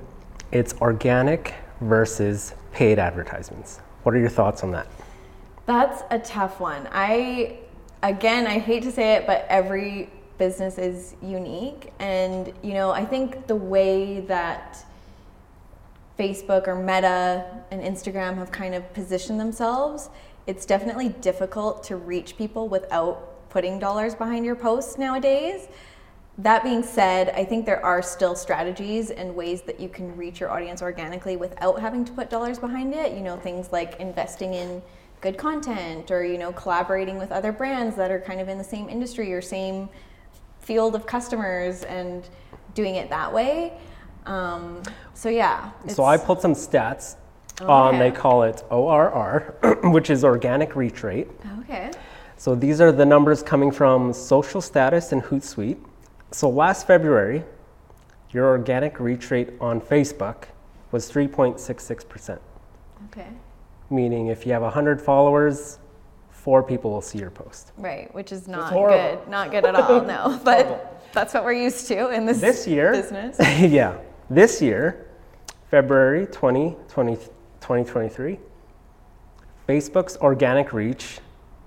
it's 0.52 0.74
organic 0.82 1.54
versus 1.80 2.52
paid 2.72 2.98
advertisements. 2.98 3.80
What 4.02 4.14
are 4.14 4.18
your 4.18 4.28
thoughts 4.30 4.62
on 4.62 4.72
that? 4.72 4.86
That's 5.66 6.02
a 6.10 6.18
tough 6.18 6.60
one. 6.60 6.88
I, 6.90 7.58
again, 8.02 8.46
I 8.46 8.58
hate 8.58 8.82
to 8.82 8.92
say 8.92 9.14
it, 9.14 9.26
but 9.26 9.46
every 9.48 10.10
business 10.38 10.76
is 10.76 11.14
unique. 11.22 11.92
And, 12.00 12.52
you 12.62 12.74
know, 12.74 12.90
I 12.90 13.04
think 13.04 13.46
the 13.46 13.56
way 13.56 14.20
that 14.20 14.84
Facebook 16.18 16.66
or 16.66 16.74
Meta 16.74 17.46
and 17.70 17.80
Instagram 17.80 18.36
have 18.36 18.50
kind 18.50 18.74
of 18.74 18.92
positioned 18.92 19.38
themselves, 19.38 20.10
it's 20.46 20.66
definitely 20.66 21.10
difficult 21.10 21.84
to 21.84 21.96
reach 21.96 22.36
people 22.36 22.68
without 22.68 23.48
putting 23.50 23.78
dollars 23.78 24.14
behind 24.14 24.44
your 24.44 24.56
posts 24.56 24.98
nowadays. 24.98 25.68
That 26.38 26.64
being 26.64 26.82
said, 26.82 27.28
I 27.30 27.44
think 27.44 27.66
there 27.66 27.84
are 27.84 28.02
still 28.02 28.34
strategies 28.34 29.10
and 29.10 29.36
ways 29.36 29.62
that 29.62 29.78
you 29.78 29.88
can 29.88 30.16
reach 30.16 30.40
your 30.40 30.50
audience 30.50 30.82
organically 30.82 31.36
without 31.36 31.78
having 31.80 32.04
to 32.06 32.12
put 32.12 32.30
dollars 32.30 32.58
behind 32.58 32.94
it. 32.94 33.12
You 33.12 33.20
know, 33.20 33.36
things 33.36 33.70
like 33.70 34.00
investing 34.00 34.54
in 34.54 34.82
good 35.22 35.38
content 35.38 36.10
or, 36.10 36.24
you 36.24 36.36
know, 36.36 36.52
collaborating 36.52 37.16
with 37.16 37.32
other 37.32 37.52
brands 37.52 37.96
that 37.96 38.10
are 38.10 38.20
kind 38.20 38.40
of 38.40 38.48
in 38.48 38.58
the 38.58 38.64
same 38.64 38.88
industry 38.88 39.32
or 39.32 39.40
same 39.40 39.88
field 40.60 40.94
of 40.94 41.06
customers 41.06 41.84
and 41.84 42.28
doing 42.74 42.96
it 42.96 43.08
that 43.08 43.32
way. 43.32 43.72
Um, 44.26 44.82
so, 45.14 45.28
yeah. 45.30 45.70
So 45.88 46.04
I 46.04 46.18
pulled 46.18 46.42
some 46.42 46.54
stats 46.54 47.16
on, 47.60 47.98
they 47.98 48.10
call 48.10 48.42
it 48.42 48.64
ORR, 48.70 49.78
which 49.84 50.10
is 50.10 50.24
organic 50.24 50.76
reach 50.76 51.02
rate. 51.02 51.28
Okay. 51.60 51.90
So 52.36 52.54
these 52.54 52.80
are 52.80 52.90
the 52.90 53.06
numbers 53.06 53.42
coming 53.42 53.70
from 53.70 54.12
Social 54.12 54.60
Status 54.60 55.12
and 55.12 55.22
Hootsuite. 55.22 55.78
So 56.32 56.50
last 56.50 56.86
February, 56.86 57.44
your 58.32 58.46
organic 58.48 58.98
reach 58.98 59.30
rate 59.30 59.50
on 59.60 59.80
Facebook 59.80 60.44
was 60.90 61.10
3.66%, 61.10 62.38
Okay. 63.06 63.28
Meaning 63.92 64.28
if 64.28 64.46
you 64.46 64.52
have 64.52 64.62
100 64.62 65.00
followers, 65.00 65.78
four 66.30 66.62
people 66.62 66.90
will 66.90 67.00
see 67.00 67.18
your 67.18 67.30
post. 67.30 67.72
Right, 67.76 68.12
which 68.14 68.32
is 68.32 68.48
not 68.48 68.72
good. 68.72 69.28
Not 69.28 69.50
good 69.50 69.64
at 69.64 69.76
all, 69.76 70.00
no. 70.02 70.40
But 70.44 71.08
that's 71.12 71.34
what 71.34 71.44
we're 71.44 71.52
used 71.52 71.86
to 71.88 72.08
in 72.08 72.26
this, 72.26 72.40
This 72.40 72.66
year, 72.66 72.92
business. 72.92 73.36
yeah, 73.60 73.98
this 74.28 74.60
year, 74.60 75.06
February 75.70 76.26
20, 76.26 76.76
20, 76.88 77.16
2023, 77.16 78.38
Facebook's 79.68 80.16
organic 80.16 80.72
reach 80.72 81.20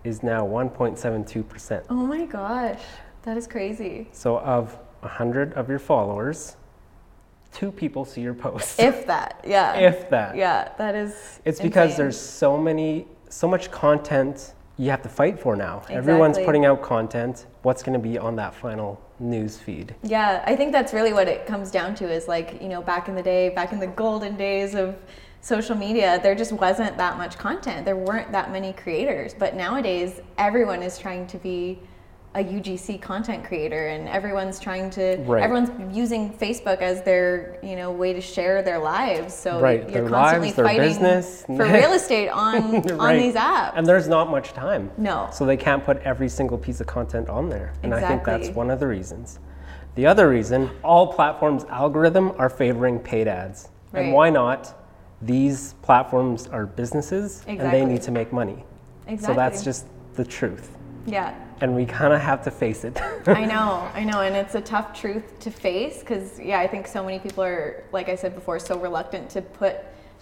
is 0.04 0.22
now 0.24 0.46
1.72%. 0.46 1.86
Oh 1.90 1.96
my 1.96 2.26
gosh, 2.26 2.82
that 3.24 3.38
is 3.38 3.48
crazy. 3.48 4.10
So, 4.12 4.40
of 4.40 4.78
100 5.00 5.54
of 5.54 5.70
your 5.70 5.80
followers, 5.80 6.58
two 7.56 7.72
people 7.72 8.06
see 8.06 8.22
your 8.22 8.34
post. 8.34 8.80
If 8.92 9.08
that, 9.08 9.44
yeah. 9.48 9.76
If 9.76 10.10
that. 10.10 10.36
Yeah, 10.36 10.74
that 10.78 10.94
is. 10.94 11.40
It's 11.46 11.60
because 11.60 11.96
there's 11.98 12.20
so 12.20 12.58
many, 12.58 13.08
so 13.30 13.48
much 13.48 13.72
content 13.72 14.54
you 14.78 14.90
have 14.90 15.02
to 15.04 15.10
fight 15.10 15.40
for 15.40 15.56
now. 15.56 15.84
Everyone's 15.90 16.38
putting 16.38 16.66
out 16.66 16.82
content. 16.82 17.46
What's 17.62 17.82
going 17.82 17.98
to 18.00 18.08
be 18.10 18.18
on 18.18 18.36
that 18.36 18.54
final 18.54 19.02
news 19.20 19.58
feed? 19.58 19.96
Yeah, 20.04 20.44
I 20.46 20.54
think 20.58 20.74
that's 20.74 20.94
really 20.94 21.14
what 21.14 21.30
it 21.30 21.46
comes 21.46 21.72
down 21.72 21.96
to 21.96 22.12
is 22.12 22.28
like, 22.28 22.62
you 22.62 22.68
know, 22.68 22.82
back 22.82 23.08
in 23.08 23.16
the 23.16 23.24
day, 23.24 23.50
back 23.50 23.72
in 23.72 23.80
the 23.80 23.88
golden 23.88 24.36
days 24.36 24.76
of 24.76 24.98
social 25.40 25.78
media, 25.78 26.20
there 26.22 26.36
just 26.36 26.52
wasn't 26.52 26.98
that 26.98 27.18
much 27.18 27.38
content. 27.38 27.86
There 27.86 27.96
weren't 27.96 28.34
that 28.34 28.52
many 28.52 28.74
creators. 28.74 29.34
But 29.34 29.56
nowadays, 29.56 30.20
everyone 30.38 30.84
is 30.84 30.98
trying 30.98 31.26
to 31.28 31.38
be 31.38 31.80
a 32.36 32.44
UGC 32.44 33.02
content 33.02 33.46
creator 33.46 33.88
and 33.88 34.10
everyone's 34.10 34.60
trying 34.60 34.90
to 34.92 35.16
Right. 35.26 35.42
everyone's 35.42 35.72
using 35.96 36.32
Facebook 36.34 36.80
as 36.82 37.02
their, 37.02 37.58
you 37.64 37.78
know, 37.78 37.92
way 37.92 38.12
to 38.12 38.20
share 38.20 38.62
their 38.62 38.78
lives. 38.78 39.34
So 39.34 39.60
Right, 39.62 39.82
you're 39.84 40.02
their 40.02 40.10
constantly 40.10 40.50
lives, 40.50 40.56
fighting 40.56 40.88
business. 40.88 41.44
for 41.48 41.64
real 41.66 41.94
estate 42.02 42.28
on 42.30 42.92
on 43.00 43.18
these 43.18 43.36
apps. 43.36 43.72
And 43.76 43.88
there's 43.88 44.10
not 44.10 44.30
much 44.30 44.52
time. 44.54 44.92
No. 44.98 45.30
So 45.32 45.46
they 45.46 45.56
can't 45.56 45.84
put 45.84 45.98
every 46.02 46.28
single 46.28 46.58
piece 46.58 46.82
of 46.82 46.88
content 46.88 47.30
on 47.30 47.50
there. 47.50 47.72
And 47.84 47.94
I 47.94 48.06
think 48.06 48.26
that's 48.26 48.50
one 48.50 48.70
of 48.70 48.80
the 48.82 48.88
reasons. 48.88 49.40
The 49.96 50.06
other 50.06 50.28
reason, 50.30 50.70
all 50.84 51.08
platforms' 51.14 51.64
algorithm 51.70 52.34
are 52.38 52.50
favoring 52.50 53.00
paid 53.00 53.30
ads. 53.30 53.70
And 53.94 54.12
why 54.12 54.30
not? 54.30 54.74
These 55.22 55.74
platforms 55.82 56.48
are 56.48 56.66
businesses 56.66 57.44
and 57.48 57.62
they 57.62 57.86
need 57.86 58.02
to 58.02 58.12
make 58.12 58.34
money. 58.34 58.66
exactly. 59.08 59.26
So 59.34 59.34
that's 59.34 59.64
just 59.64 59.86
the 60.16 60.26
truth. 60.26 60.78
Yeah. 61.06 61.34
And 61.62 61.76
we 61.76 61.86
kind 61.86 62.14
of 62.14 62.22
have 62.22 62.44
to 62.44 62.52
face 62.52 62.84
it. 62.84 63.00
I 63.28 63.46
know, 63.46 63.90
I 63.94 64.04
know, 64.04 64.22
and 64.22 64.36
it's 64.36 64.56
a 64.56 64.62
tough 64.62 65.00
truth 65.00 65.40
to 65.40 65.52
face 65.52 66.00
because, 66.00 66.40
yeah, 66.40 66.60
I 66.60 66.68
think 66.68 66.86
so 66.88 67.04
many 67.04 67.20
people 67.20 67.44
are, 67.44 67.84
like 67.92 68.10
I 68.10 68.16
said 68.16 68.36
before, 68.36 68.60
so 68.60 68.78
reluctant 68.78 69.30
to 69.32 69.42
put 69.42 69.78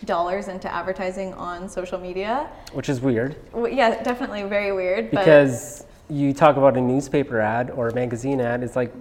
dollars 0.05 0.47
into 0.47 0.71
advertising 0.71 1.33
on 1.33 1.67
social 1.69 1.97
media. 1.97 2.49
Which 2.73 2.89
is 2.89 2.99
weird 2.99 3.35
Yeah, 3.55 4.01
definitely 4.03 4.43
very 4.43 4.71
weird. 4.73 5.11
But 5.11 5.19
because 5.21 5.85
you 6.09 6.33
talk 6.33 6.57
about 6.57 6.77
a 6.77 6.81
newspaper 6.81 7.39
ad 7.39 7.71
or 7.71 7.87
a 7.87 7.93
magazine 7.95 8.41
ad, 8.41 8.63
it's 8.63 8.75
like, 8.75 8.93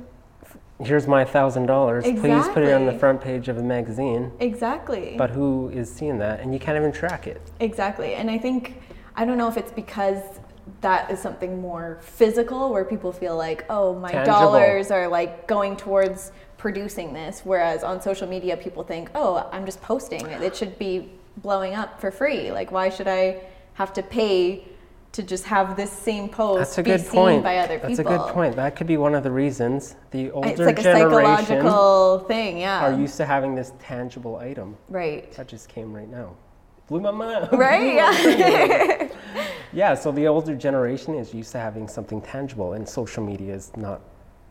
here's 0.81 1.07
my 1.07 1.25
thousand 1.25 1.67
dollars. 1.67 2.05
Please 2.05 2.49
put 2.49 2.63
it 2.63 2.73
on 2.73 2.87
the 2.87 2.93
front 2.99 3.21
page 3.21 3.49
of 3.49 3.59
a 3.59 3.63
magazine. 3.63 4.33
exactly, 4.41 5.17
But 5.19 5.31
who 5.31 5.69
is 5.71 5.93
seeing 5.93 6.19
that? 6.19 6.41
And 6.41 6.53
you 6.53 6.59
can't 6.61 6.77
even 6.77 6.93
track 6.93 7.27
it. 7.27 7.43
exactly, 7.61 8.15
and 8.15 8.31
I 8.31 8.39
think 8.39 8.81
I 9.17 9.25
don't 9.25 9.37
know 9.37 9.49
if 9.49 9.57
it's 9.57 9.73
because 9.73 10.23
that 10.83 11.11
is 11.11 11.21
something 11.21 11.61
more 11.61 11.99
physical 12.03 12.73
where 12.73 12.85
people 12.85 13.13
feel 13.13 13.37
like, 13.37 13.65
oh, 13.71 13.95
my 13.95 14.11
Tangible. 14.11 14.37
dollars 14.39 14.91
are 14.91 15.09
like 15.09 15.47
going 15.47 15.77
towards 15.77 16.33
producing 16.59 17.13
this, 17.13 17.41
whereas 17.45 17.83
on 17.83 18.01
social 18.01 18.29
media 18.29 18.57
people 18.57 18.83
think, 18.83 19.11
oh, 19.15 19.49
I'm 19.53 19.65
just 19.65 19.81
posting 19.81 20.27
it. 20.27 20.43
It 20.43 20.55
should 20.57 20.79
be 20.79 21.11
blowing 21.39 21.75
up 21.75 22.01
for 22.01 22.11
free. 22.11 22.53
Like, 22.53 22.71
why 22.73 22.89
should 22.89 23.09
I 23.09 23.43
have 23.75 23.93
to 23.95 24.03
pay 24.03 24.69
to 25.13 25.23
just 25.23 25.45
have 25.45 25.77
this 25.77 25.91
same 25.91 26.29
post 26.29 26.59
That's 26.59 26.79
a 26.79 26.83
be 26.83 26.91
good 26.91 27.01
seen 27.01 27.11
point. 27.13 27.45
by 27.45 27.59
other 27.59 27.79
people? 27.79 27.89
That's 27.89 28.01
a 28.01 28.05
good 28.05 28.33
point. 28.33 28.57
That 28.57 28.75
could 28.77 28.87
be 28.87 28.97
one 28.97 29.15
of 29.15 29.23
the 29.23 29.31
reasons 29.31 29.95
the 30.11 30.31
older 30.33 30.49
It's 30.49 30.59
like 30.59 30.79
a 30.79 30.83
psychological 30.83 32.21
thing, 32.21 32.59
yeah. 32.59 32.87
are 32.87 32.99
used 32.99 33.17
to 33.19 33.25
having 33.27 33.55
this 33.55 33.73
tangible 33.79 34.37
item. 34.37 34.77
right. 34.89 35.31
That 35.33 35.49
just 35.49 35.69
came 35.69 35.93
right 35.93 36.09
now. 36.09 36.35
Blew 36.89 37.01
my 37.01 37.13
mind. 37.13 37.49
Right? 37.53 37.95
Yeah. 37.95 39.09
Yeah, 39.73 39.95
so 39.95 40.13
the 40.13 40.27
older 40.29 40.55
generation 40.55 41.15
is 41.15 41.33
used 41.35 41.53
to 41.53 41.59
having 41.59 41.89
something 41.89 42.21
tangible, 42.21 42.75
and 42.75 42.89
social 42.89 43.23
media 43.25 43.55
is 43.55 43.73
not. 43.77 44.01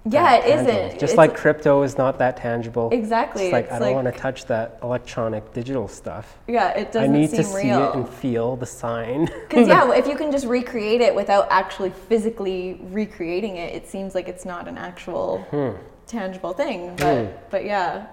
yeah, 0.09 0.33
it 0.37 0.45
isn't. 0.59 0.91
Just 0.93 1.03
It's- 1.13 1.15
like 1.17 1.35
crypto 1.35 1.83
is 1.83 1.95
not 1.95 2.17
that 2.17 2.35
tangible. 2.37 2.89
Exactly, 2.91 3.43
It's 3.45 3.53
like 3.53 3.65
it's 3.65 3.73
I 3.73 3.77
don't 3.79 3.87
like- 3.93 4.03
want 4.03 4.15
to 4.15 4.19
touch 4.19 4.45
that 4.47 4.79
electronic 4.81 5.53
digital 5.53 5.87
stuff. 5.87 6.39
yeah, 6.47 6.69
it 6.69 6.91
doesn't 6.91 7.13
I 7.13 7.17
need 7.19 7.29
seem 7.29 7.37
to 7.37 7.43
see 7.43 7.67
real. 7.69 7.89
it 7.89 7.95
and 7.95 8.09
feel 8.09 8.55
the 8.55 8.65
sign. 8.65 9.29
Because 9.47 9.67
yeah, 9.67 9.91
if 9.93 10.07
you 10.07 10.15
can 10.15 10.31
just 10.31 10.47
recreate 10.47 11.01
it 11.01 11.13
without 11.13 11.45
actually 11.51 11.91
physically 12.09 12.79
recreating 12.91 13.57
it, 13.57 13.75
it 13.75 13.87
seems 13.87 14.15
like 14.15 14.27
it's 14.27 14.43
not 14.45 14.67
an 14.67 14.77
actual 14.79 15.37
Hmm. 15.51 15.71
tangible 16.07 16.53
thing. 16.53 16.95
But 16.97 17.51
but 17.51 17.63
yeah, 17.65 18.07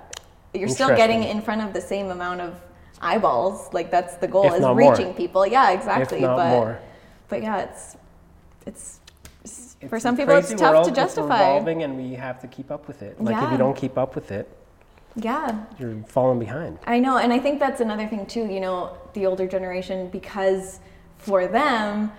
you're 0.52 0.68
still 0.68 0.94
getting 0.94 1.22
in 1.22 1.40
front 1.40 1.62
of 1.62 1.72
the 1.72 1.80
same 1.80 2.10
amount 2.10 2.42
of 2.42 2.52
eyeballs. 3.00 3.72
Like 3.72 3.90
that's 3.90 4.16
the 4.16 4.28
goal 4.28 4.44
If 4.48 4.54
is 4.56 4.60
not 4.60 4.76
more. 4.76 4.90
reaching 4.90 5.14
people. 5.14 5.46
Yeah, 5.46 5.70
exactly. 5.70 6.20
not 6.20 6.36
but 6.36 6.50
more. 6.50 6.78
But 7.28 7.42
yeah, 7.42 7.58
it's 7.60 7.96
it's, 8.66 9.00
it's- 9.44 9.76
for 9.88 10.00
some 10.00 10.16
people 10.16 10.34
it's 10.34 10.52
tough 10.54 10.84
to 10.84 10.88
It's 10.90 10.96
justify. 10.96 11.36
evolving, 11.36 11.82
and 11.84 11.96
we 11.96 12.14
have 12.14 12.40
to 12.40 12.46
keep 12.48 12.70
up 12.70 12.88
with 12.88 13.02
it. 13.02 13.22
Like 13.22 13.42
if 13.42 13.52
you 13.52 13.58
don't 13.58 13.76
keep 13.76 13.96
up 13.96 14.14
with 14.14 14.30
it, 14.32 14.48
Yeah. 15.14 15.64
you're 15.78 15.94
falling 16.08 16.38
behind. 16.38 16.78
I 16.86 16.98
know, 16.98 17.18
and 17.18 17.32
I 17.32 17.38
think 17.38 17.60
that's 17.60 17.80
another 17.80 18.06
thing 18.08 18.26
too. 18.26 18.46
You 18.46 18.60
know, 18.60 18.96
the 19.14 19.26
older 19.26 19.46
generation, 19.46 20.08
because 20.10 20.80
for 21.18 21.46
them, 21.46 22.10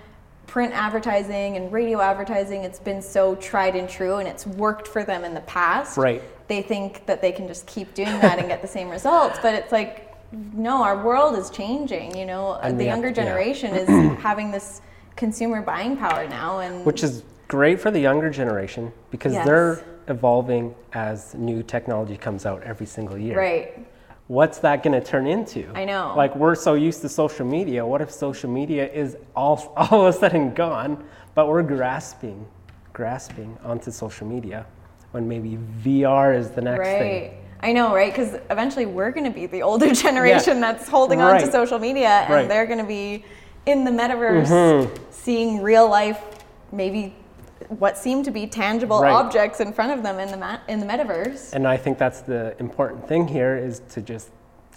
print 0.47 0.73
advertising 0.73 1.57
and 1.57 1.71
radio 1.71 1.99
advertising, 2.01 2.63
it's 2.63 2.79
been 2.79 3.01
so 3.01 3.35
tried 3.35 3.75
and 3.75 3.87
true, 3.89 4.15
and 4.17 4.27
it's 4.27 4.47
worked 4.47 4.87
for 4.87 5.03
them 5.03 5.23
in 5.25 5.33
the 5.33 5.41
past. 5.41 5.97
Right. 5.97 6.23
They 6.47 6.61
think 6.63 7.05
that 7.05 7.21
they 7.21 7.31
can 7.31 7.47
just 7.47 7.67
keep 7.67 7.93
doing 7.93 8.19
that 8.21 8.39
and 8.39 8.47
get 8.47 8.61
the 8.61 8.67
same 8.67 8.89
results, 8.89 9.37
but 9.41 9.53
it's 9.53 9.71
like, 9.71 10.05
no, 10.31 10.81
our 10.81 11.03
world 11.03 11.37
is 11.37 11.49
changing. 11.51 12.15
You 12.17 12.25
know, 12.25 12.53
And 12.63 12.79
the 12.79 12.85
have- 12.85 12.93
younger 12.93 13.09
yeah. 13.09 13.13
generation 13.25 13.75
is 13.75 13.87
having 14.23 14.49
this 14.49 14.81
consumer 15.23 15.61
buying 15.61 15.97
power 15.97 16.27
now, 16.27 16.59
and 16.59 16.85
Which 16.85 17.03
is 17.03 17.23
great 17.49 17.79
for 17.79 17.91
the 17.91 17.99
younger 17.99 18.29
generation 18.29 18.91
because 19.11 19.33
Yes. 19.33 19.45
they're 19.45 19.81
evolving 20.07 20.73
as 20.93 21.35
new 21.35 21.61
technology 21.61 22.17
comes 22.17 22.45
out 22.45 22.63
every 22.63 22.85
single 22.87 23.17
year. 23.17 23.37
right. 23.37 23.85
What's 24.27 24.59
that 24.59 24.83
going 24.83 24.93
to 24.99 25.05
turn 25.05 25.25
into? 25.25 25.67
I 25.73 25.85
know. 25.85 26.13
Like 26.15 26.35
we're 26.35 26.53
so 26.55 26.75
used 26.75 27.01
to 27.01 27.09
social 27.09 27.45
media. 27.47 27.83
What 27.83 27.99
if 27.99 28.11
social 28.11 28.49
media 28.49 28.87
is 28.87 29.17
all 29.35 29.73
all 29.77 30.05
of 30.05 30.15
a 30.15 30.17
sudden 30.17 30.53
gone, 30.53 31.03
but 31.35 31.47
we're 31.47 31.63
grasping, 31.63 32.45
grasping 32.93 33.57
onto 33.63 33.89
social 33.91 34.27
media 34.27 34.65
when 35.11 35.27
maybe 35.27 35.57
VR 35.83 36.37
is 36.37 36.51
the 36.51 36.61
next 36.61 36.79
right. 36.87 36.99
thing. 36.99 37.33
I 37.61 37.73
know, 37.73 37.93
right? 37.93 38.11
Because 38.13 38.35
eventually 38.51 38.85
we're 38.85 39.11
going 39.11 39.25
to 39.25 39.35
be 39.41 39.47
the 39.47 39.63
older 39.63 39.91
generation 40.05 40.61
that's 40.61 40.87
holding 40.87 41.19
on 41.21 41.41
to 41.41 41.51
social 41.51 41.79
media, 41.79 42.07
and 42.25 42.33
Right. 42.33 42.47
they're 42.47 42.67
going 42.67 42.79
to 42.87 42.91
be 43.01 43.25
in 43.65 43.83
the 43.83 43.91
metaverse, 43.91 44.47
Mm-hmm. 44.47 45.03
seeing 45.11 45.61
real 45.61 45.89
life, 45.89 46.21
maybe 46.71 47.13
what 47.67 47.97
seem 47.97 48.23
to 48.23 48.31
be 48.31 48.47
tangible 48.47 49.01
Right. 49.01 49.11
objects 49.11 49.59
in 49.59 49.73
front 49.73 49.91
of 49.91 50.01
them 50.03 50.19
in 50.19 50.29
the 50.31 50.37
ma- 50.37 50.59
in 50.67 50.79
the 50.79 50.85
metaverse. 50.85 51.53
And 51.53 51.67
I 51.67 51.77
think 51.77 51.97
that's 51.97 52.21
the 52.21 52.55
important 52.59 53.07
thing 53.07 53.27
here 53.27 53.55
is 53.57 53.81
to 53.89 54.01
just 54.01 54.29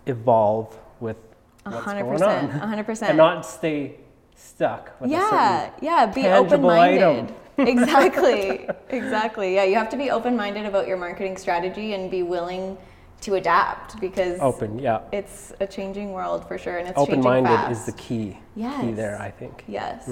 evolve 0.06 0.76
with 1.00 1.16
what's 1.64 1.84
hundred 1.84 2.02
going 2.02 2.12
percent, 2.18 2.52
on 2.54 2.58
hundred 2.60 2.78
and 2.78 2.86
percent. 2.92 3.08
And 3.10 3.18
not 3.18 3.46
stay 3.46 3.96
stuck 4.34 5.00
with 5.00 5.10
Yeah, 5.10 5.70
yeah. 5.80 6.06
Be 6.06 6.26
open-minded. 6.26 7.32
exactly, 7.58 8.68
exactly. 8.88 9.54
Yeah, 9.54 9.64
you 9.64 9.76
have 9.76 9.88
to 9.90 9.96
be 9.96 10.10
open-minded 10.10 10.66
about 10.66 10.86
your 10.88 10.96
marketing 10.96 11.36
strategy 11.36 11.92
and 11.94 12.10
be 12.10 12.22
willing 12.22 12.76
to 13.22 13.34
adapt 13.34 14.00
because 14.00 14.38
open. 14.40 14.78
Yeah, 14.78 15.00
it's 15.12 15.52
a 15.60 15.66
changing 15.66 16.12
world 16.12 16.46
for 16.46 16.58
sure, 16.58 16.78
and 16.78 16.88
it's 16.88 16.96
changing 16.98 17.18
open-minded 17.26 17.70
is 17.72 17.84
the 17.84 17.92
key. 17.92 18.38
Key 18.56 18.92
there, 18.92 19.20
I 19.20 19.30
think. 19.30 19.64
Yes. 19.66 20.08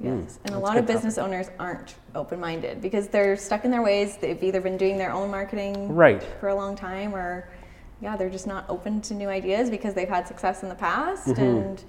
Yes. 0.00 0.38
And 0.44 0.54
a 0.54 0.56
Mm-hmm. 0.56 0.60
lot 0.60 0.76
of 0.76 0.86
business 0.86 1.18
owners 1.18 1.50
aren't 1.58 1.96
open 2.14 2.38
minded 2.38 2.80
because 2.80 3.08
they're 3.08 3.36
stuck 3.36 3.64
in 3.64 3.70
their 3.70 3.82
ways. 3.82 4.16
They've 4.16 4.40
either 4.42 4.60
been 4.60 4.76
doing 4.76 4.96
their 4.96 5.10
own 5.10 5.30
marketing 5.30 5.92
Right. 5.94 6.22
for 6.40 6.48
a 6.50 6.54
long 6.54 6.76
time 6.76 7.14
or, 7.14 7.48
yeah, 8.00 8.16
they're 8.16 8.30
just 8.30 8.46
not 8.46 8.64
open 8.68 9.00
to 9.02 9.14
new 9.14 9.28
ideas 9.28 9.70
because 9.70 9.94
they've 9.94 10.08
had 10.08 10.28
success 10.28 10.62
in 10.62 10.68
the 10.68 10.74
past. 10.76 11.26
And 11.38 11.82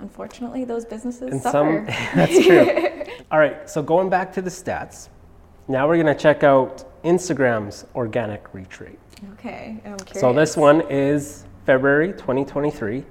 unfortunately, 0.00 0.64
those 0.64 0.84
businesses 0.84 1.22
Mm-hmm. 1.22 1.32
And 1.34 1.42
suffer. 1.42 1.84
some 1.86 1.86
that's 2.16 2.44
true. 2.46 3.14
All 3.30 3.38
right, 3.38 3.68
so 3.70 3.80
going 3.80 4.08
back 4.10 4.32
to 4.32 4.42
the 4.42 4.50
stats, 4.50 5.08
now 5.68 5.86
we're 5.86 5.98
gonna 5.98 6.14
check 6.16 6.42
out 6.42 6.84
Instagram's 7.04 7.86
organic 7.94 8.52
reach 8.54 8.80
rate. 8.80 8.98
Okay. 9.34 9.80
I'm 9.84 9.96
curious. 9.98 10.20
So 10.20 10.32
this 10.32 10.56
one 10.56 10.82
is 10.90 11.44
February 11.64 12.12
2023, 12.12 13.04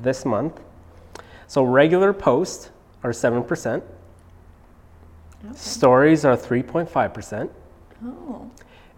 this 0.00 0.24
month. 0.24 0.60
So 1.46 1.62
regular 1.62 2.12
posts 2.12 2.70
are 3.02 3.10
7%, 3.10 3.82
stories 5.54 6.24
are 6.24 6.36
3.5%, 6.36 7.50
Oh, 8.04 8.50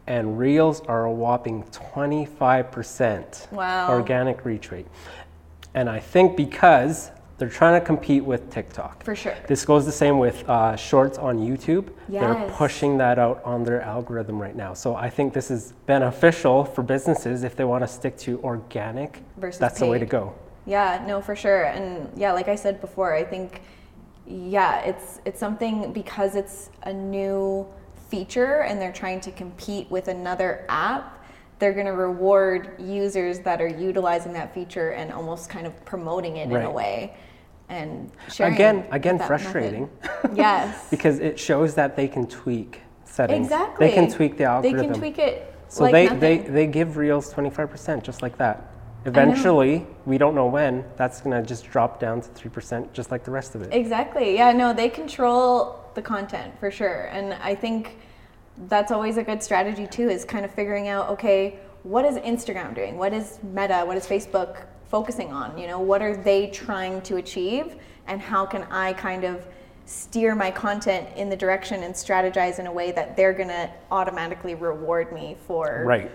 and 0.07 0.39
reels 0.39 0.81
are 0.83 1.05
a 1.05 1.13
whopping 1.13 1.65
25% 1.65 3.51
Wow. 3.53 3.91
organic 3.91 4.45
reach 4.45 4.71
rate. 4.71 4.87
And 5.75 5.89
I 5.91 5.99
think 6.01 6.37
because 6.37 7.11
they're 7.45 7.53
trying 7.53 7.79
to 7.79 7.85
compete 7.85 8.25
with 8.25 8.51
TikTok. 8.51 9.05
for 9.05 9.15
sure. 9.15 9.37
This 9.47 9.67
goes 9.67 9.85
the 9.85 9.93
same 9.93 10.19
with 10.19 10.49
uh, 10.49 10.77
shorts 10.77 11.19
on 11.19 11.39
YouTube. 11.39 11.91
They're 12.09 12.49
pushing 12.53 12.97
that 12.99 13.19
out 13.19 13.43
on 13.45 13.65
their 13.65 13.83
algorithm 13.83 14.41
right 14.41 14.57
now. 14.57 14.73
So 14.73 14.97
I 14.97 15.11
think 15.11 15.35
this 15.35 15.51
is 15.51 15.75
beneficial 15.85 16.65
for 16.65 16.83
businesses 16.83 17.45
if 17.45 17.55
they 17.55 17.65
want 17.65 17.85
to 17.85 17.89
stick 17.89 18.17
to 18.19 18.41
organic. 18.43 19.23
Versus 19.37 19.61
that's 19.61 19.79
the 19.79 19.87
way 19.87 19.99
to 19.99 20.07
go. 20.07 20.35
Yeah, 20.65 21.05
no, 21.07 21.21
for 21.21 21.37
sure. 21.37 21.65
And 21.65 22.11
yeah, 22.17 22.33
like 22.33 22.49
I 22.49 22.55
said 22.55 22.81
before, 22.81 23.15
I 23.15 23.25
think 23.25 23.61
yeah, 24.27 24.81
it's 24.81 25.21
it's 25.27 25.39
something 25.39 25.93
because 25.93 26.37
it's 26.37 26.71
a 26.85 26.93
new 26.95 27.67
feature 28.09 28.63
and 28.63 28.81
they're 28.81 28.99
trying 29.05 29.21
to 29.21 29.31
compete 29.31 29.91
with 29.91 30.09
another 30.09 30.65
app 30.71 31.15
they're 31.59 31.73
going 31.73 31.87
to 31.87 31.93
reward 31.93 32.75
users 32.79 33.39
that 33.41 33.61
are 33.61 33.69
utilizing 33.69 34.33
that 34.33 34.53
feature 34.53 34.91
and 34.91 35.13
almost 35.13 35.49
kind 35.49 35.67
of 35.67 35.85
promoting 35.85 36.37
it 36.37 36.51
in 36.51 36.53
a 36.57 36.59
Right. 36.59 36.75
way 36.75 37.17
and 37.69 38.11
sharing 38.31 38.55
Again, 38.55 38.87
again, 38.91 39.19
frustrating. 39.19 39.91
yes 40.35 40.89
because 40.91 41.19
it 41.19 41.39
shows 41.39 41.75
that 41.75 41.97
they 41.97 42.09
can 42.09 42.27
tweak 42.27 42.81
settings. 43.05 43.47
exactly 43.47 43.87
They 43.87 43.93
can 43.95 44.11
tweak 44.11 44.37
the 44.37 44.45
algorithm. 44.45 44.79
they 44.79 44.87
can 44.87 44.99
tweak 44.99 45.19
it 45.19 45.55
so 45.69 45.85
like 45.85 45.93
they, 45.93 46.05
nothing. 46.05 46.21
they, 46.21 46.39
they 46.39 46.67
give 46.67 46.97
Reels 46.97 47.33
25% 47.35 48.03
just 48.03 48.23
like 48.23 48.39
that. 48.39 48.71
Eventually, 49.07 49.87
we 50.07 50.19
don't 50.19 50.35
know 50.35 50.47
when, 50.47 50.85
that's 50.97 51.21
going 51.21 51.39
to 51.39 51.47
just 51.47 51.69
drop 51.69 52.01
down 52.01 52.21
to 52.23 52.29
3% 52.31 52.93
just 52.93 53.11
like 53.11 53.25
the 53.25 53.31
rest 53.31 53.55
of 53.55 53.63
it. 53.63 53.73
Exactly. 53.73 54.35
Yeah, 54.35 54.53
no, 54.53 54.73
they 54.73 54.89
control 54.89 55.85
the 55.95 56.01
content 56.01 56.59
for 56.59 56.71
sure. 56.71 57.07
And 57.07 57.35
I 57.35 57.55
think 57.55 57.99
that's 58.69 58.93
always 58.93 59.17
a 59.17 59.23
good 59.23 59.43
strategy 59.43 59.87
too 59.87 60.09
is 60.09 60.25
kind 60.25 60.45
of 60.45 60.51
figuring 60.53 60.89
out 60.89 61.09
okay, 61.09 61.59
what 61.83 62.05
is 62.05 62.17
Instagram 62.19 62.75
doing? 62.75 62.97
What 62.97 63.13
is 63.13 63.41
Meta? 63.43 63.83
What 63.85 63.97
is 63.97 64.07
Facebook 64.07 64.65
focusing 64.95 65.33
on? 65.33 65.59
You 65.59 65.67
know, 65.67 65.81
what 65.81 66.03
are 66.03 66.17
they 66.17 66.47
trying 66.51 67.03
to 67.03 67.17
achieve 67.17 67.75
and 68.07 68.21
how 68.21 68.47
can 68.47 68.63
I 68.71 68.93
kind 68.93 69.25
of 69.25 69.45
steer 69.87 70.37
my 70.37 70.53
content 70.53 71.09
in 71.17 71.29
the 71.29 71.35
direction 71.35 71.83
and 71.83 71.93
strategize 71.93 72.61
in 72.61 72.69
a 72.69 72.73
way 72.73 72.93
that 72.93 73.17
they're 73.17 73.33
going 73.33 73.49
to 73.49 73.69
automatically 73.91 74.55
reward 74.55 75.13
me 75.13 75.37
for 75.49 75.83
Right. 75.85 76.13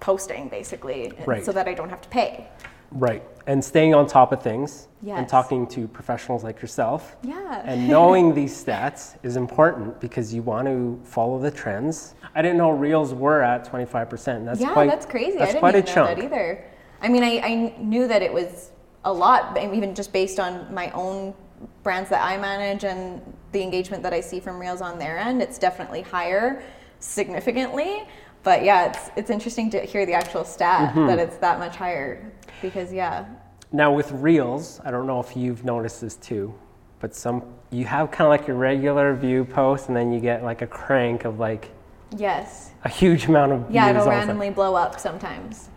posting 0.00 0.48
basically 0.48 1.12
Right. 1.26 1.44
so 1.44 1.52
that 1.52 1.68
I 1.68 1.74
don't 1.74 1.90
have 1.90 2.00
to 2.00 2.08
pay. 2.08 2.48
Right. 2.90 3.22
And 3.46 3.62
staying 3.62 3.94
on 3.94 4.06
top 4.06 4.32
of 4.32 4.40
things 4.40 4.88
and 5.06 5.28
talking 5.28 5.66
to 5.66 5.86
professionals 5.88 6.42
like 6.42 6.62
yourself. 6.62 7.16
Yeah. 7.22 7.62
And 7.66 7.86
knowing 7.86 8.34
these 8.34 8.54
stats 8.64 9.16
is 9.22 9.36
important 9.36 10.00
because 10.00 10.32
you 10.32 10.40
want 10.40 10.68
to 10.68 10.98
follow 11.04 11.38
the 11.38 11.50
trends. 11.50 12.14
I 12.34 12.40
didn't 12.40 12.56
know 12.56 12.70
reels 12.70 13.12
were 13.12 13.42
at 13.42 13.64
25%. 13.70 14.46
That's 14.46 14.58
yeah, 14.60 14.72
quite, 14.72 14.88
that's 14.88 15.04
crazy. 15.04 15.36
That's 15.36 15.50
I 15.50 15.52
didn't 15.52 15.60
quite 15.60 15.74
a 15.74 15.80
know 15.80 15.94
chunk. 15.94 16.16
that 16.16 16.24
either. 16.24 16.64
I 17.02 17.08
mean, 17.08 17.22
I, 17.24 17.40
I 17.40 17.74
knew 17.78 18.06
that 18.08 18.22
it 18.22 18.32
was 18.32 18.70
a 19.04 19.12
lot, 19.12 19.58
even 19.58 19.94
just 19.94 20.12
based 20.12 20.38
on 20.38 20.72
my 20.72 20.90
own 20.92 21.34
brands 21.82 22.08
that 22.10 22.24
I 22.24 22.38
manage 22.38 22.84
and 22.84 23.20
the 23.50 23.60
engagement 23.62 24.02
that 24.04 24.12
I 24.14 24.20
see 24.20 24.40
from 24.40 24.58
Reels 24.58 24.80
on 24.80 24.98
their 24.98 25.18
end, 25.18 25.42
it's 25.42 25.58
definitely 25.58 26.02
higher 26.02 26.62
significantly. 27.00 28.04
But 28.44 28.64
yeah, 28.64 28.86
it's 28.90 29.10
it's 29.16 29.30
interesting 29.30 29.70
to 29.70 29.80
hear 29.80 30.04
the 30.06 30.14
actual 30.14 30.44
stat 30.44 30.94
Mm-hmm. 30.94 31.06
that 31.06 31.18
it's 31.18 31.36
that 31.38 31.58
much 31.58 31.76
higher 31.76 32.32
because 32.60 32.92
yeah, 32.92 33.24
Now 33.72 33.92
with 33.92 34.10
reels, 34.12 34.80
I 34.84 34.90
don't 34.90 35.06
know 35.06 35.20
if 35.20 35.36
you've 35.36 35.64
noticed 35.64 36.00
this 36.00 36.16
too, 36.16 36.52
but 37.00 37.14
some 37.14 37.44
you 37.70 37.84
have 37.84 38.10
kind 38.10 38.26
of 38.26 38.30
like 38.30 38.46
your 38.48 38.56
regular 38.56 39.14
view 39.14 39.44
post, 39.44 39.88
and 39.88 39.96
then 39.96 40.12
you 40.12 40.20
get 40.20 40.42
like 40.42 40.60
a 40.62 40.66
crank 40.66 41.24
of 41.24 41.38
like 41.38 41.70
yes, 42.16 42.72
a 42.84 42.88
huge 42.88 43.26
amount 43.26 43.52
of 43.52 43.70
yeah, 43.70 43.90
it'll 43.90 44.02
all 44.02 44.08
of 44.08 44.14
a 44.14 44.16
randomly 44.16 44.50
blow 44.50 44.74
up 44.74 44.98
sometimes. 44.98 45.68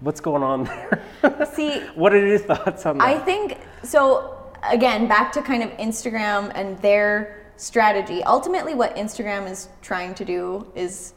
What's 0.00 0.20
going 0.20 0.42
on 0.42 0.64
there? 0.64 1.48
See, 1.54 1.80
what 1.94 2.14
are 2.14 2.26
your 2.26 2.38
thoughts 2.38 2.84
on 2.84 2.98
that? 2.98 3.04
I 3.04 3.18
think 3.18 3.58
so. 3.82 4.32
Again, 4.62 5.06
back 5.06 5.32
to 5.32 5.42
kind 5.42 5.62
of 5.62 5.70
Instagram 5.72 6.52
and 6.54 6.78
their 6.80 7.46
strategy. 7.56 8.22
Ultimately, 8.24 8.74
what 8.74 8.94
Instagram 8.96 9.50
is 9.50 9.68
trying 9.80 10.14
to 10.14 10.24
do 10.24 10.70
is, 10.74 11.14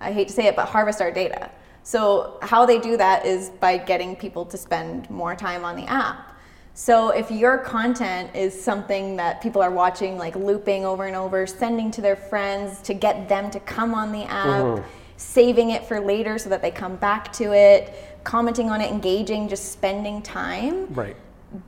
I 0.00 0.12
hate 0.12 0.28
to 0.28 0.34
say 0.34 0.46
it, 0.46 0.56
but 0.56 0.66
harvest 0.66 1.00
our 1.00 1.10
data. 1.10 1.50
So, 1.84 2.38
how 2.42 2.64
they 2.64 2.78
do 2.78 2.96
that 2.96 3.26
is 3.26 3.50
by 3.50 3.76
getting 3.76 4.16
people 4.16 4.44
to 4.46 4.56
spend 4.56 5.10
more 5.10 5.34
time 5.34 5.64
on 5.64 5.76
the 5.76 5.84
app. 5.84 6.36
So, 6.74 7.10
if 7.10 7.30
your 7.30 7.58
content 7.58 8.34
is 8.34 8.60
something 8.60 9.16
that 9.16 9.42
people 9.42 9.60
are 9.60 9.70
watching, 9.70 10.16
like 10.16 10.36
looping 10.36 10.84
over 10.84 11.06
and 11.06 11.16
over, 11.16 11.46
sending 11.46 11.90
to 11.92 12.00
their 12.00 12.16
friends 12.16 12.80
to 12.82 12.94
get 12.94 13.28
them 13.28 13.50
to 13.50 13.60
come 13.60 13.94
on 13.94 14.12
the 14.12 14.24
app, 14.24 14.46
mm-hmm. 14.46 15.01
Saving 15.16 15.70
it 15.70 15.84
for 15.84 16.00
later 16.00 16.38
so 16.38 16.48
that 16.48 16.62
they 16.62 16.70
come 16.70 16.96
back 16.96 17.32
to 17.34 17.52
it, 17.52 18.22
commenting 18.24 18.70
on 18.70 18.80
it, 18.80 18.90
engaging, 18.90 19.48
just 19.48 19.72
spending 19.72 20.22
time, 20.22 20.92
right. 20.94 21.16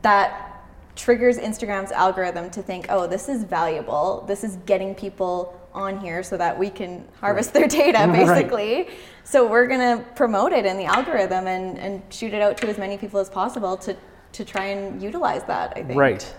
that 0.02 0.62
triggers 0.96 1.38
Instagram's 1.38 1.92
algorithm 1.92 2.50
to 2.50 2.62
think, 2.62 2.86
oh, 2.88 3.06
this 3.06 3.28
is 3.28 3.44
valuable. 3.44 4.24
This 4.26 4.44
is 4.44 4.56
getting 4.64 4.94
people 4.94 5.60
on 5.72 5.98
here 5.98 6.22
so 6.22 6.36
that 6.36 6.56
we 6.56 6.70
can 6.70 7.04
harvest 7.20 7.52
their 7.52 7.66
data, 7.66 7.98
Right. 8.08 8.12
basically. 8.12 8.88
So 9.24 9.46
we're 9.46 9.66
gonna 9.66 10.04
promote 10.14 10.52
it 10.52 10.64
in 10.64 10.76
the 10.76 10.84
algorithm 10.84 11.46
and, 11.48 11.78
and 11.78 12.02
shoot 12.10 12.32
it 12.32 12.40
out 12.40 12.56
to 12.58 12.68
as 12.68 12.78
many 12.78 12.96
people 12.96 13.18
as 13.18 13.28
possible 13.28 13.76
to, 13.78 13.96
to 14.32 14.44
try 14.44 14.66
and 14.66 15.02
utilize 15.02 15.42
that, 15.44 15.72
I 15.76 15.82
think. 15.82 15.98
Right. 15.98 16.34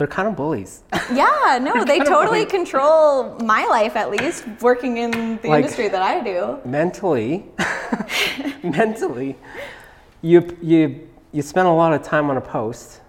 They're 0.00 0.06
kind 0.06 0.26
of 0.28 0.34
bullies. 0.34 0.82
Yeah, 1.12 1.58
no, 1.60 1.84
they 1.84 1.98
totally 1.98 2.46
control 2.46 3.36
my 3.40 3.66
life 3.66 3.96
at 3.96 4.10
least, 4.10 4.46
working 4.62 4.96
in 4.96 5.10
the 5.42 5.48
Like- 5.48 5.64
industry 5.64 5.88
that 5.88 6.00
I 6.00 6.20
do. 6.20 6.56
mentally, 6.64 7.44
mentally, 8.62 9.36
you 10.22 10.56
you 10.62 11.06
you 11.32 11.42
spend 11.42 11.68
a 11.68 11.72
lot 11.82 11.92
of 11.92 12.00
time 12.02 12.30
on 12.30 12.38
a 12.38 12.40
post, 12.40 13.02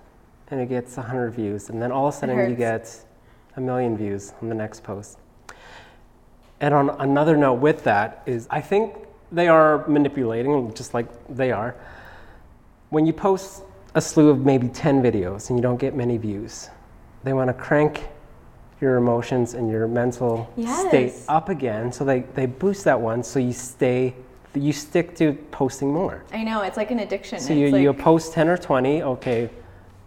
and 0.50 0.60
it 0.60 0.68
gets 0.68 0.98
100 0.98 1.32
views, 1.32 1.70
and 1.70 1.82
then 1.82 1.94
all 1.94 2.08
of 2.10 2.14
a 2.14 2.18
sudden 2.18 2.50
you 2.50 2.56
get 2.58 2.84
a 3.56 3.62
million 3.62 3.96
views 3.96 4.34
on 4.42 4.50
the 4.50 4.56
next 4.56 4.84
post. 4.84 5.18
And 6.60 6.74
on 6.74 6.90
another 7.00 7.38
note, 7.38 7.62
with 7.62 7.86
that 7.86 8.22
is 8.26 8.48
I 8.50 8.60
think 8.60 8.96
they 9.32 9.48
are 9.48 9.88
manipulating, 9.88 10.74
just 10.74 10.94
like 10.94 11.08
they 11.30 11.54
are. 11.54 11.74
When 12.90 13.06
you 13.06 13.14
post 13.14 13.64
a 13.96 14.02
slew 14.02 14.28
of 14.30 14.44
maybe 14.46 14.68
10 14.68 15.02
videos 15.02 15.50
and 15.50 15.58
you 15.58 15.64
don't 15.64 15.80
get 15.80 15.96
many 15.96 16.18
views, 16.18 16.70
they 17.24 17.34
want 17.34 17.48
to 17.50 17.54
crank 17.54 18.04
your 18.80 18.98
emotions 18.98 19.54
and 19.54 19.70
your 19.70 19.88
mental 19.88 20.52
state 20.88 21.14
up 21.28 21.50
again. 21.50 21.92
So 21.92 22.04
they, 22.04 22.22
they 22.34 22.48
boost 22.48 22.84
that 22.86 23.00
one 23.00 23.24
so 23.24 23.40
you 23.40 23.54
stay, 23.54 24.16
you 24.56 24.74
stick 24.74 25.16
to 25.18 25.34
posting 25.52 25.94
more. 25.94 26.24
I 26.34 26.44
know, 26.44 26.62
it's 26.62 26.78
like 26.78 26.90
an 26.92 27.00
addiction. 27.00 27.40
So 27.40 27.54
you, 27.54 27.70
like, 27.70 27.82
you 27.84 27.94
post 27.94 28.34
10 28.34 28.48
or 28.50 28.58
20, 28.58 29.04
okay, 29.04 29.50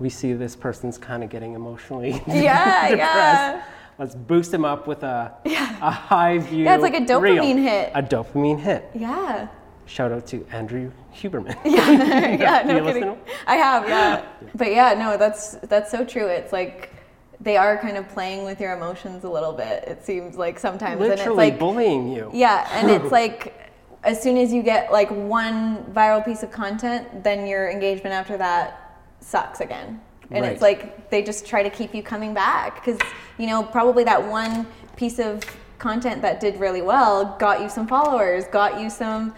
we 0.00 0.11
see 0.11 0.33
this 0.33 0.57
person's 0.57 0.98
kind 0.98 1.22
of 1.22 1.31
getting 1.31 1.55
emotionally 1.55 2.11
Yeah, 2.27 2.88
depressed. 2.88 2.96
yeah. 2.98 3.62
Let's 3.96 4.16
boost 4.16 4.50
them 4.50 4.64
up 4.64 4.88
with 4.88 5.05
a, 5.05 5.33
a 5.44 5.90
high 5.90 6.38
view. 6.38 6.64
Yeah, 6.64 6.74
it's 6.74 6.83
like 6.83 6.94
a 6.94 7.18
reel. 7.20 7.37
dopamine 7.44 7.62
hit. 7.62 7.92
A 7.94 8.03
dopamine 8.03 8.59
hit. 8.59 8.90
Yeah. 8.92 9.46
Shout 9.87 10.11
out 10.11 10.27
to 10.29 10.44
Andrew 10.50 10.90
Huberman. 11.14 11.57
yeah, 11.64 12.62
Do 12.66 12.72
no 12.72 12.85
kidding. 12.92 13.16
I 13.46 13.55
have, 13.55 13.88
yeah. 13.88 14.24
But 14.55 14.72
yeah, 14.72 14.94
no, 14.94 15.16
that's 15.16 15.53
that's 15.68 15.90
so 15.92 16.05
true. 16.05 16.27
It's 16.27 16.53
like 16.53 16.90
they 17.44 17.57
are 17.57 17.76
kind 17.78 17.96
of 17.96 18.09
playing 18.09 18.44
with 18.44 18.61
your 18.61 18.72
emotions 18.72 19.24
a 19.24 19.28
little 19.28 19.52
bit. 19.52 19.85
It 19.87 20.04
seems 20.04 20.37
like 20.37 20.59
sometimes, 20.59 21.00
and 21.00 21.12
it's 21.12 21.20
Literally 21.20 21.50
like 21.50 21.59
bullying 21.59 22.11
you. 22.11 22.30
yeah, 22.33 22.66
and 22.72 22.90
it's 22.90 23.12
like 23.20 23.70
as 24.02 24.20
soon 24.22 24.37
as 24.37 24.52
you 24.52 24.62
get 24.62 24.90
like 24.90 25.11
one 25.11 25.85
viral 25.92 26.24
piece 26.24 26.42
of 26.42 26.50
content, 26.50 27.22
then 27.22 27.46
your 27.46 27.70
engagement 27.70 28.14
after 28.14 28.37
that 28.38 28.98
sucks 29.20 29.61
again. 29.61 30.00
And 30.30 30.42
Right. 30.42 30.52
it's 30.52 30.62
like 30.62 31.11
they 31.11 31.22
just 31.22 31.46
try 31.46 31.62
to 31.62 31.70
keep 31.70 31.94
you 31.94 32.02
coming 32.02 32.33
back 32.35 32.76
because 32.76 32.98
you 33.38 33.46
know 33.46 33.62
probably 33.62 34.04
that 34.04 34.26
one 34.26 34.66
piece 34.96 35.18
of 35.18 35.42
content 35.78 36.22
that 36.22 36.40
did 36.40 36.59
really 36.59 36.80
well 36.83 37.37
got 37.38 37.61
you 37.61 37.68
some 37.68 37.87
followers, 37.87 38.44
got 38.50 38.80
you 38.80 38.88
some 38.88 39.35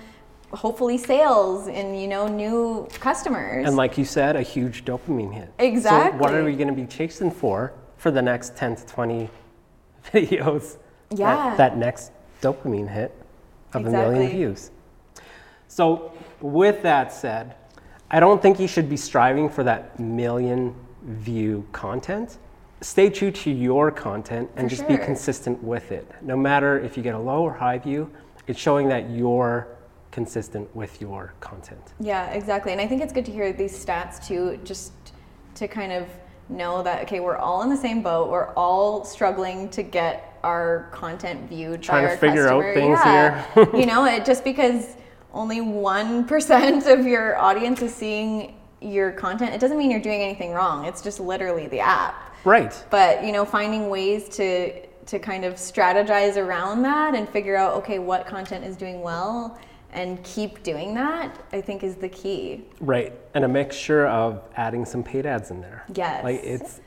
hopefully 0.52 0.96
sales 0.96 1.66
and 1.66 2.00
you 2.00 2.06
know 2.06 2.28
new 2.28 2.86
customers. 3.00 3.66
And 3.66 3.76
like 3.76 3.98
you 3.98 4.04
said, 4.04 4.36
a 4.36 4.42
huge 4.42 4.84
dopamine 4.84 5.34
hit. 5.34 5.52
Exactly. 5.58 6.18
So 6.18 6.22
what 6.22 6.34
are 6.34 6.44
we 6.44 6.54
going 6.54 6.68
to 6.68 6.74
be 6.74 6.86
chasing 6.86 7.32
for 7.32 7.72
for 7.96 8.10
the 8.10 8.22
next 8.22 8.56
10 8.56 8.76
to 8.76 8.86
20 8.86 9.30
videos? 10.12 10.76
That- 11.10 11.18
Yeah. 11.18 11.54
That, 11.56 11.76
next 11.76 12.12
dopamine 12.42 12.88
hit 12.88 13.14
of 13.72 13.86
a 13.86 13.90
million 13.90 14.30
views. 14.30 14.70
So 15.68 16.12
with 16.40 16.82
that 16.82 17.12
said, 17.12 17.54
I 18.10 18.20
don't 18.20 18.40
think 18.40 18.60
you 18.60 18.68
should 18.68 18.88
be 18.88 18.96
striving 18.96 19.48
for 19.48 19.64
that 19.64 19.98
million 19.98 20.74
view 21.02 21.66
content. 21.72 22.38
Stay 22.82 23.08
true 23.10 23.30
to 23.30 23.50
your 23.50 23.90
content 23.90 24.50
and 24.56 24.66
For 24.70 24.76
just 24.76 24.88
be 24.88 24.96
consistent 24.96 25.62
with 25.62 25.92
it. 25.92 26.08
No 26.22 26.36
matter 26.36 26.78
if 26.78 26.96
you 26.96 27.02
get 27.02 27.14
a 27.14 27.18
low 27.18 27.42
or 27.42 27.52
high 27.52 27.78
view, 27.78 28.10
it's 28.46 28.60
showing 28.60 28.88
that 28.88 29.10
you're 29.10 29.66
consistent 30.12 30.74
with 30.76 31.00
your 31.00 31.34
content. 31.40 31.80
Yeah, 32.00 32.30
exactly. 32.30 32.72
And 32.72 32.80
I 32.80 32.86
think 32.86 33.02
it's 33.02 33.12
good 33.12 33.24
to 33.26 33.32
hear 33.32 33.52
these 33.52 33.72
stats 33.84 34.24
too, 34.26 34.58
just 34.64 34.92
to 35.54 35.66
kind 35.66 35.90
of 35.92 36.06
know 36.48 36.82
that 36.82 37.02
okay, 37.02 37.20
we're 37.20 37.36
all 37.36 37.62
in 37.62 37.68
the 37.68 37.76
same 37.76 38.02
boat. 38.02 38.30
We're 38.30 38.52
all 38.54 39.04
struggling 39.04 39.68
to 39.70 39.82
get 39.82 40.38
our 40.42 40.88
content 40.92 41.48
viewed 41.48 41.82
Trying 41.82 42.04
by 42.04 42.06
to 42.06 42.12
our 42.12 42.18
figure 42.18 42.48
out 42.48 42.62
things 42.74 42.98
yeah. 43.04 43.52
here. 43.54 43.68
you 43.74 43.86
know, 43.86 44.04
it 44.04 44.24
just 44.24 44.44
because 44.44 44.96
only 45.32 45.60
one 45.60 46.24
percent 46.28 46.86
of 46.86 47.06
your 47.06 47.36
audience 47.36 47.82
is 47.82 47.94
seeing 47.94 48.54
your 48.80 49.12
content, 49.12 49.54
it 49.54 49.60
doesn't 49.60 49.78
mean 49.78 49.90
you're 49.90 50.00
doing 50.00 50.20
anything 50.20 50.52
wrong. 50.52 50.84
It's 50.84 51.02
just 51.02 51.18
literally 51.18 51.66
the 51.66 51.80
app. 51.80 52.34
Right. 52.44 52.84
But 52.90 53.24
you 53.24 53.32
know, 53.32 53.44
finding 53.44 53.88
ways 53.88 54.28
to 54.36 54.86
to 54.86 55.18
kind 55.20 55.44
of 55.44 55.54
strategize 55.54 56.36
around 56.36 56.82
that 56.82 57.14
and 57.14 57.28
figure 57.28 57.56
out 57.56 57.74
okay, 57.74 57.98
what 57.98 58.26
content 58.26 58.64
is 58.64 58.76
doing 58.76 59.02
well 59.02 59.58
and 59.92 60.22
keep 60.24 60.62
doing 60.62 60.94
that, 60.94 61.44
I 61.52 61.60
think 61.60 61.82
is 61.82 61.96
the 61.96 62.08
key. 62.08 62.64
Right, 62.80 63.12
and 63.34 63.44
a 63.44 63.48
mixture 63.48 64.06
of 64.06 64.42
adding 64.56 64.84
some 64.84 65.02
paid 65.02 65.26
ads 65.26 65.50
in 65.50 65.60
there. 65.60 65.84
Yes. 65.94 66.24
like 66.24 66.40
it's 66.42 66.80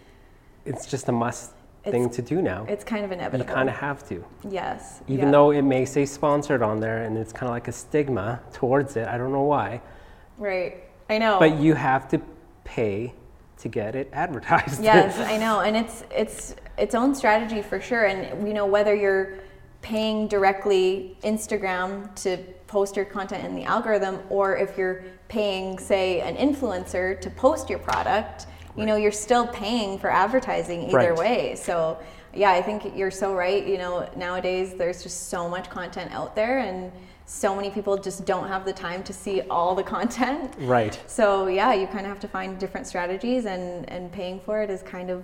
it's 0.65 0.85
just 0.85 1.09
a 1.09 1.11
must 1.11 1.51
thing 1.83 2.09
to 2.09 2.21
do 2.21 2.41
now. 2.41 2.65
It's 2.67 2.83
kind 2.83 3.05
of 3.05 3.11
inevitable. 3.11 3.49
You 3.49 3.55
kind 3.55 3.69
of 3.69 3.75
have 3.75 4.07
to. 4.09 4.23
yes. 4.47 5.01
Even 5.07 5.25
yeah. 5.25 5.31
though 5.31 5.51
it 5.51 5.61
may 5.61 5.85
say 5.85 6.05
sponsored 6.05 6.61
on 6.61 6.79
there 6.79 7.03
and 7.03 7.17
it's 7.17 7.33
kind 7.33 7.49
of 7.49 7.51
like 7.51 7.67
a 7.67 7.71
stigma 7.71 8.41
towards 8.53 8.95
it. 8.95 9.07
I 9.07 9.17
don't 9.17 9.31
know 9.31 9.43
why. 9.43 9.81
Right. 10.37 10.83
I 11.09 11.17
know. 11.17 11.39
But 11.39 11.57
you 11.57 11.73
have 11.73 12.07
to 12.09 12.21
pay 12.63 13.13
to 13.59 13.67
get 13.67 13.95
it 13.95 14.09
advertised. 14.13 14.83
yes, 14.83 15.17
I 15.19 15.37
know, 15.37 15.61
and 15.61 15.75
it's 15.75 16.03
it's 16.11 16.55
its 16.77 16.95
own 16.95 17.13
strategy 17.15 17.61
for 17.61 17.81
sure. 17.81 18.05
And 18.05 18.47
you 18.47 18.53
know 18.53 18.65
whether 18.65 18.95
you're 18.95 19.39
paying 19.81 20.27
directly 20.27 21.17
Instagram 21.23 22.13
to 22.23 22.37
post 22.69 22.95
your 22.95 23.05
content 23.05 23.43
in 23.43 23.55
the 23.55 23.63
algorithm, 23.65 24.19
or 24.29 24.55
if 24.55 24.77
you're 24.77 25.03
paying, 25.27 25.77
say, 25.79 26.21
an 26.21 26.35
influencer 26.37 27.19
to 27.19 27.29
post 27.31 27.67
your 27.69 27.79
product, 27.79 28.45
you 28.77 28.85
know, 28.85 28.95
you're 28.95 29.11
still 29.11 29.47
paying 29.47 29.97
for 29.99 30.09
advertising 30.11 30.83
either 30.83 30.95
Right. 31.13 31.17
way. 31.17 31.55
So 31.55 31.97
yeah, 32.33 32.51
I 32.51 32.61
think 32.61 32.95
you're 32.95 33.11
so 33.11 33.33
right. 33.33 33.65
You 33.65 33.79
know, 33.79 34.07
nowadays 34.15 34.75
there's 34.75 35.01
just 35.01 35.29
so 35.29 35.49
much 35.49 35.69
content 35.69 36.11
out 36.13 36.35
there, 36.35 36.59
and 36.59 36.91
so 37.25 37.55
many 37.55 37.71
people 37.71 37.97
just 37.97 38.23
don't 38.25 38.47
have 38.47 38.63
the 38.65 38.71
time 38.73 39.01
to 39.03 39.13
see 39.13 39.41
all 39.49 39.73
the 39.75 39.83
content. 39.97 40.53
Right. 40.59 40.97
So 41.07 41.47
yeah, 41.47 41.73
you 41.73 41.87
kind 41.87 42.01
of 42.01 42.05
have 42.13 42.19
to 42.21 42.27
find 42.27 42.57
different 42.59 42.85
strategies, 42.85 43.45
and 43.45 43.89
and 43.89 44.11
paying 44.11 44.39
for 44.45 44.61
it 44.61 44.69
is 44.69 44.83
kind 44.83 45.09
of 45.09 45.23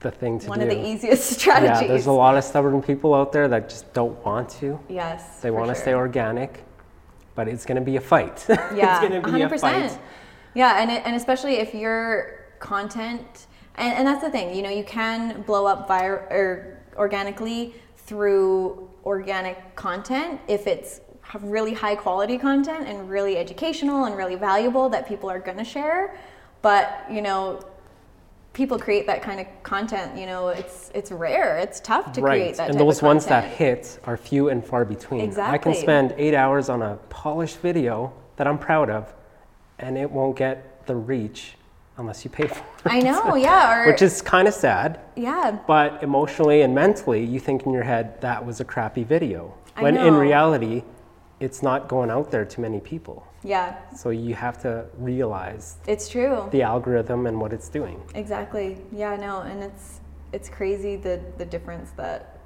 The 0.00 0.10
thing 0.10 0.38
to 0.40 0.48
one 0.48 0.58
do. 0.60 0.66
of 0.66 0.70
the 0.70 0.86
easiest 0.86 1.24
strategies. 1.40 1.80
Yeah, 1.82 1.88
there's 1.88 2.06
a 2.06 2.12
lot 2.12 2.36
of 2.36 2.44
stubborn 2.44 2.82
people 2.82 3.14
out 3.14 3.32
there 3.32 3.48
that 3.48 3.70
just 3.70 3.90
don't 3.94 4.22
want 4.24 4.50
to. 4.60 4.78
Yes, 4.90 5.40
They 5.40 5.50
want 5.50 5.68
to 5.68 5.74
sure. 5.74 5.82
stay 5.82 5.94
organic, 5.94 6.62
but 7.34 7.48
it's 7.48 7.64
going 7.64 7.76
to 7.76 7.84
be 7.84 7.96
a 7.96 8.00
fight. 8.00 8.44
Yeah, 8.48 9.00
it's 9.00 9.08
going 9.08 9.22
to 9.22 9.30
be 9.30 9.42
a 9.42 9.48
100%. 9.48 9.60
fight. 9.60 9.98
Yeah, 10.54 10.80
and 10.80 10.90
it, 10.90 11.02
and 11.04 11.16
especially 11.16 11.54
if 11.54 11.74
your 11.74 12.46
content, 12.58 13.46
and, 13.76 13.94
and 13.94 14.06
that's 14.06 14.22
the 14.22 14.30
thing, 14.30 14.54
you 14.54 14.62
know, 14.62 14.70
you 14.70 14.84
can 14.84 15.42
blow 15.42 15.66
up 15.66 15.88
vir- 15.88 16.26
or 16.30 16.78
organically 16.96 17.74
through 17.96 18.90
organic 19.04 19.74
content 19.74 20.40
if 20.48 20.66
it's 20.66 21.00
really 21.40 21.72
high 21.72 21.94
quality 21.94 22.36
content 22.36 22.86
and 22.86 23.08
really 23.08 23.36
educational 23.38 24.04
and 24.04 24.16
really 24.16 24.34
valuable 24.34 24.88
that 24.88 25.08
people 25.08 25.30
are 25.30 25.38
going 25.38 25.56
to 25.56 25.64
share. 25.64 26.16
But 26.60 27.06
you 27.10 27.22
know, 27.22 27.60
people 28.52 28.78
create 28.78 29.06
that 29.06 29.22
kind 29.22 29.40
of 29.40 29.46
content. 29.62 30.18
You 30.18 30.26
know, 30.26 30.48
it's 30.48 30.90
it's 30.94 31.10
rare. 31.10 31.58
It's 31.58 31.80
tough 31.80 32.12
to 32.12 32.20
create 32.20 32.40
right. 32.40 32.56
that. 32.56 32.70
And 32.70 32.80
those 32.80 33.02
ones 33.02 33.26
that 33.26 33.44
hit 33.44 33.98
are 34.04 34.16
few 34.16 34.48
and 34.48 34.64
far 34.64 34.84
between. 34.84 35.22
exactly. 35.22 35.54
I 35.54 35.58
can 35.58 35.74
spend 35.74 36.14
eight 36.16 36.34
hours 36.34 36.68
on 36.68 36.82
a 36.82 36.96
polished 37.08 37.58
video 37.58 38.12
that 38.36 38.46
I'm 38.46 38.58
proud 38.58 38.90
of, 38.90 39.12
and 39.78 39.96
it 39.96 40.10
won't 40.10 40.36
get 40.36 40.86
the 40.86 40.96
reach 40.96 41.54
unless 41.96 42.24
you 42.24 42.30
pay 42.30 42.46
for 42.48 42.58
it. 42.58 42.64
I 42.84 43.00
know, 43.00 43.34
yeah, 43.36 43.82
or 43.82 43.86
Which 43.86 44.02
is 44.02 44.22
kind 44.22 44.48
of 44.48 44.54
sad, 44.54 45.00
yeah, 45.16 45.58
but 45.66 46.02
emotionally 46.02 46.62
and 46.62 46.74
mentally, 46.74 47.24
you 47.24 47.40
think 47.40 47.64
in 47.64 47.72
your 47.72 47.84
head 47.84 48.20
that 48.20 48.44
was 48.44 48.60
a 48.60 48.64
crappy 48.64 49.04
video. 49.04 49.54
When 49.78 49.96
in 49.96 50.14
reality, 50.14 50.82
it's 51.40 51.62
not 51.62 51.88
going 51.88 52.10
out 52.10 52.30
there 52.30 52.44
to 52.44 52.60
many 52.60 52.78
people. 52.78 53.26
Yeah, 53.44 53.74
So 53.94 54.10
you 54.10 54.34
have 54.34 54.60
to 54.62 54.84
realize 54.98 55.76
it's 55.86 56.08
true. 56.08 56.48
the 56.52 56.62
algorithm 56.62 57.26
and 57.26 57.40
what 57.40 57.52
it's 57.52 57.68
doing. 57.68 58.00
Exactly. 58.14 58.78
Yeah, 58.92 59.16
no, 59.16 59.40
and 59.40 59.62
it's 59.62 60.00
it's 60.32 60.48
crazy 60.48 60.96
the 60.96 61.20
the 61.38 61.44
difference 61.44 61.90
that 61.96 62.38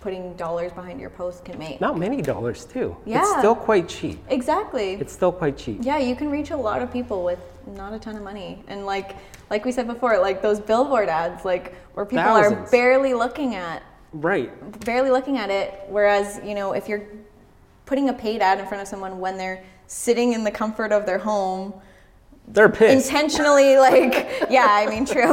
putting 0.00 0.32
dollars 0.34 0.72
behind 0.72 1.00
your 1.00 1.10
post 1.10 1.44
can 1.44 1.58
make. 1.58 1.80
Not 1.80 1.98
many 1.98 2.22
dollars 2.22 2.64
too. 2.64 2.96
Yeah. 3.04 3.20
It's 3.20 3.38
still 3.38 3.56
quite 3.56 3.88
cheap. 3.88 4.20
Exactly. 4.28 4.92
It's 4.94 5.12
still 5.12 5.32
quite 5.32 5.56
cheap. 5.58 5.78
yeah, 5.82 5.98
you 5.98 6.14
can 6.14 6.30
reach 6.30 6.50
a 6.52 6.56
lot 6.56 6.80
of 6.82 6.92
people 6.92 7.24
with 7.24 7.40
not 7.66 7.92
a 7.92 7.98
ton 7.98 8.14
of 8.16 8.22
money. 8.22 8.62
And 8.68 8.86
like 8.86 9.16
like 9.50 9.64
we 9.64 9.72
said 9.72 9.86
before, 9.88 10.18
like 10.18 10.40
those 10.42 10.60
billboard 10.60 11.08
ads 11.08 11.44
like 11.44 11.74
where 11.94 12.06
people 12.06 12.24
Thousands. 12.24 12.68
are 12.68 12.70
barely 12.70 13.14
looking 13.14 13.54
at 13.56 13.82
Right. 14.12 14.50
barely 14.84 15.10
looking 15.10 15.36
at 15.36 15.50
it 15.50 15.74
whereas, 15.88 16.40
you 16.44 16.54
know, 16.54 16.72
if 16.72 16.88
you're 16.88 17.02
putting 17.84 18.08
a 18.08 18.12
paid 18.12 18.40
ad 18.40 18.58
in 18.60 18.66
front 18.66 18.80
of 18.80 18.88
someone 18.88 19.18
when 19.18 19.36
they're 19.36 19.62
sitting 19.88 20.32
in 20.34 20.44
the 20.44 20.50
comfort 20.50 20.92
of 20.92 21.04
their 21.06 21.18
home 21.18 21.72
They're 22.46 22.68
pissed. 22.68 23.06
intentionally 23.08 23.76
like 23.88 24.46
yeah 24.50 24.66
i 24.68 24.86
mean 24.86 25.04
true 25.04 25.26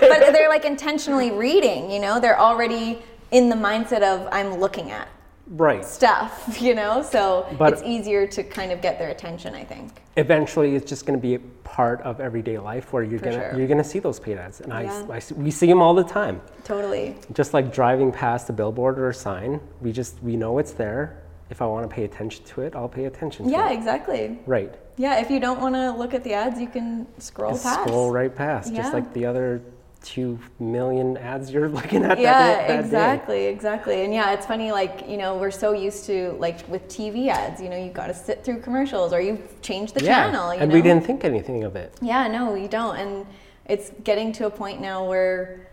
but 0.00 0.32
they're 0.32 0.48
like 0.50 0.64
intentionally 0.66 1.30
reading 1.30 1.90
you 1.90 2.00
know 2.00 2.20
they're 2.20 2.38
already 2.38 3.00
in 3.30 3.48
the 3.48 3.56
mindset 3.56 4.02
of 4.02 4.28
i'm 4.32 4.54
looking 4.58 4.90
at 4.90 5.08
right. 5.46 5.84
stuff 5.84 6.58
you 6.60 6.74
know 6.74 7.02
so 7.02 7.46
But- 7.56 7.72
it's 7.72 7.82
easier 7.82 8.26
to 8.26 8.42
kind 8.42 8.72
of 8.72 8.82
get 8.82 8.98
their 8.98 9.10
attention 9.10 9.54
i 9.54 9.64
think 9.64 9.92
Eventually, 10.16 10.74
it's 10.74 10.86
just 10.90 11.06
going 11.06 11.18
to 11.18 11.22
be 11.22 11.36
a 11.36 11.38
part 11.62 12.02
of 12.02 12.20
everyday 12.20 12.58
life 12.58 12.92
where 12.92 13.02
you're 13.04 13.20
gonna 13.20 13.50
sure. 13.52 13.56
you're 13.58 13.68
gonna 13.68 13.82
see 13.82 14.00
those 14.00 14.18
paid 14.20 14.36
ads, 14.36 14.60
and 14.60 14.70
I, 14.72 14.82
Yeah. 14.82 15.06
I 15.08 15.18
see- 15.20 15.34
we 15.36 15.50
see 15.52 15.66
them 15.68 15.80
all 15.80 15.94
the 15.94 16.02
time. 16.04 16.42
totally 16.64 17.14
Just 17.32 17.54
like 17.54 17.72
driving 17.72 18.10
past 18.12 18.50
a 18.50 18.52
billboard 18.52 18.98
or 18.98 19.08
a 19.10 19.14
sign, 19.14 19.60
we 19.80 19.92
just 19.92 20.20
we 20.20 20.36
know 20.36 20.58
it's 20.58 20.72
there. 20.72 21.19
If 21.50 21.60
I 21.60 21.66
want 21.66 21.88
to 21.88 21.94
pay 21.94 22.04
attention 22.04 22.44
to 22.44 22.60
it, 22.62 22.74
I'll 22.76 22.88
pay 22.88 23.04
attention 23.06 23.46
to 23.46 23.50
yeah 23.50 23.70
it. 23.70 23.74
exactly 23.74 24.38
Right. 24.46 24.72
yeah 24.96 25.18
if 25.20 25.30
you 25.30 25.40
don't 25.40 25.60
want 25.60 25.74
to 25.74 25.90
look 25.90 26.14
at 26.14 26.22
the 26.24 26.32
ads 26.32 26.60
you 26.60 26.68
can 26.68 27.06
scroll 27.18 27.52
Just 27.52 27.64
past 27.64 27.80
scroll 27.82 28.10
right 28.10 28.34
past, 28.34 28.72
Yeah. 28.72 28.82
just 28.82 28.92
like 28.94 29.12
the 29.12 29.26
other 29.26 29.60
two 30.02 30.38
million 30.60 31.16
ads 31.18 31.50
you're 31.52 31.68
looking 31.78 32.04
at. 32.04 32.18
yeah 32.18 32.32
that, 32.38 32.68
that 32.68 32.68
day. 32.68 32.78
exactly 32.78 33.44
exactly 33.46 34.04
and 34.04 34.14
yeah 34.14 34.32
it's 34.32 34.46
funny 34.46 34.72
like 34.72 35.06
you 35.06 35.18
know 35.18 35.36
we're 35.36 35.50
so 35.50 35.72
used 35.72 36.06
to 36.06 36.30
like 36.38 36.66
with 36.68 36.86
tv 36.88 37.28
ads 37.28 37.60
you 37.60 37.68
know 37.68 37.76
you've 37.76 37.92
got 37.92 38.06
to 38.06 38.14
sit 38.14 38.42
through 38.44 38.60
commercials 38.60 39.12
or 39.12 39.20
you 39.20 39.36
change 39.60 39.92
the 39.92 40.02
Yeah, 40.02 40.24
channel 40.30 40.54
you 40.54 40.60
and 40.60 40.70
know? 40.70 40.74
we 40.74 40.80
didn't 40.82 41.04
think 41.04 41.24
anything 41.24 41.64
of 41.64 41.76
it. 41.76 41.92
Yeah, 42.00 42.28
no, 42.28 42.52
we 42.52 42.66
don't. 42.68 42.96
And 42.96 43.26
it's 43.66 43.90
getting 44.04 44.32
to 44.34 44.46
a 44.46 44.50
point 44.50 44.80
now 44.80 45.04
where 45.06 45.66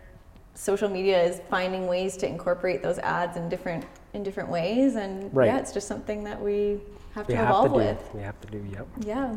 social 0.58 0.88
media 0.88 1.22
is 1.22 1.40
finding 1.48 1.86
ways 1.86 2.16
to 2.16 2.26
incorporate 2.26 2.82
those 2.82 2.98
ads 2.98 3.36
in 3.36 3.48
different 3.48 3.84
in 4.14 4.22
different 4.24 4.48
ways 4.48 4.96
and 4.96 5.32
Right. 5.34 5.46
yeah, 5.46 5.58
it's 5.58 5.72
just 5.72 5.86
something 5.86 6.24
that 6.24 6.40
we 6.40 6.80
have 7.14 7.26
to 7.26 7.32
We 7.32 7.36
have 7.36 7.48
evolve 7.50 7.64
to 7.66 7.68
do. 7.70 7.74
with. 7.76 8.10
We 8.14 8.22
have 8.22 8.40
to 8.40 8.48
do. 8.48 8.58
Yep. 8.72 8.86
Yeah. 9.00 9.36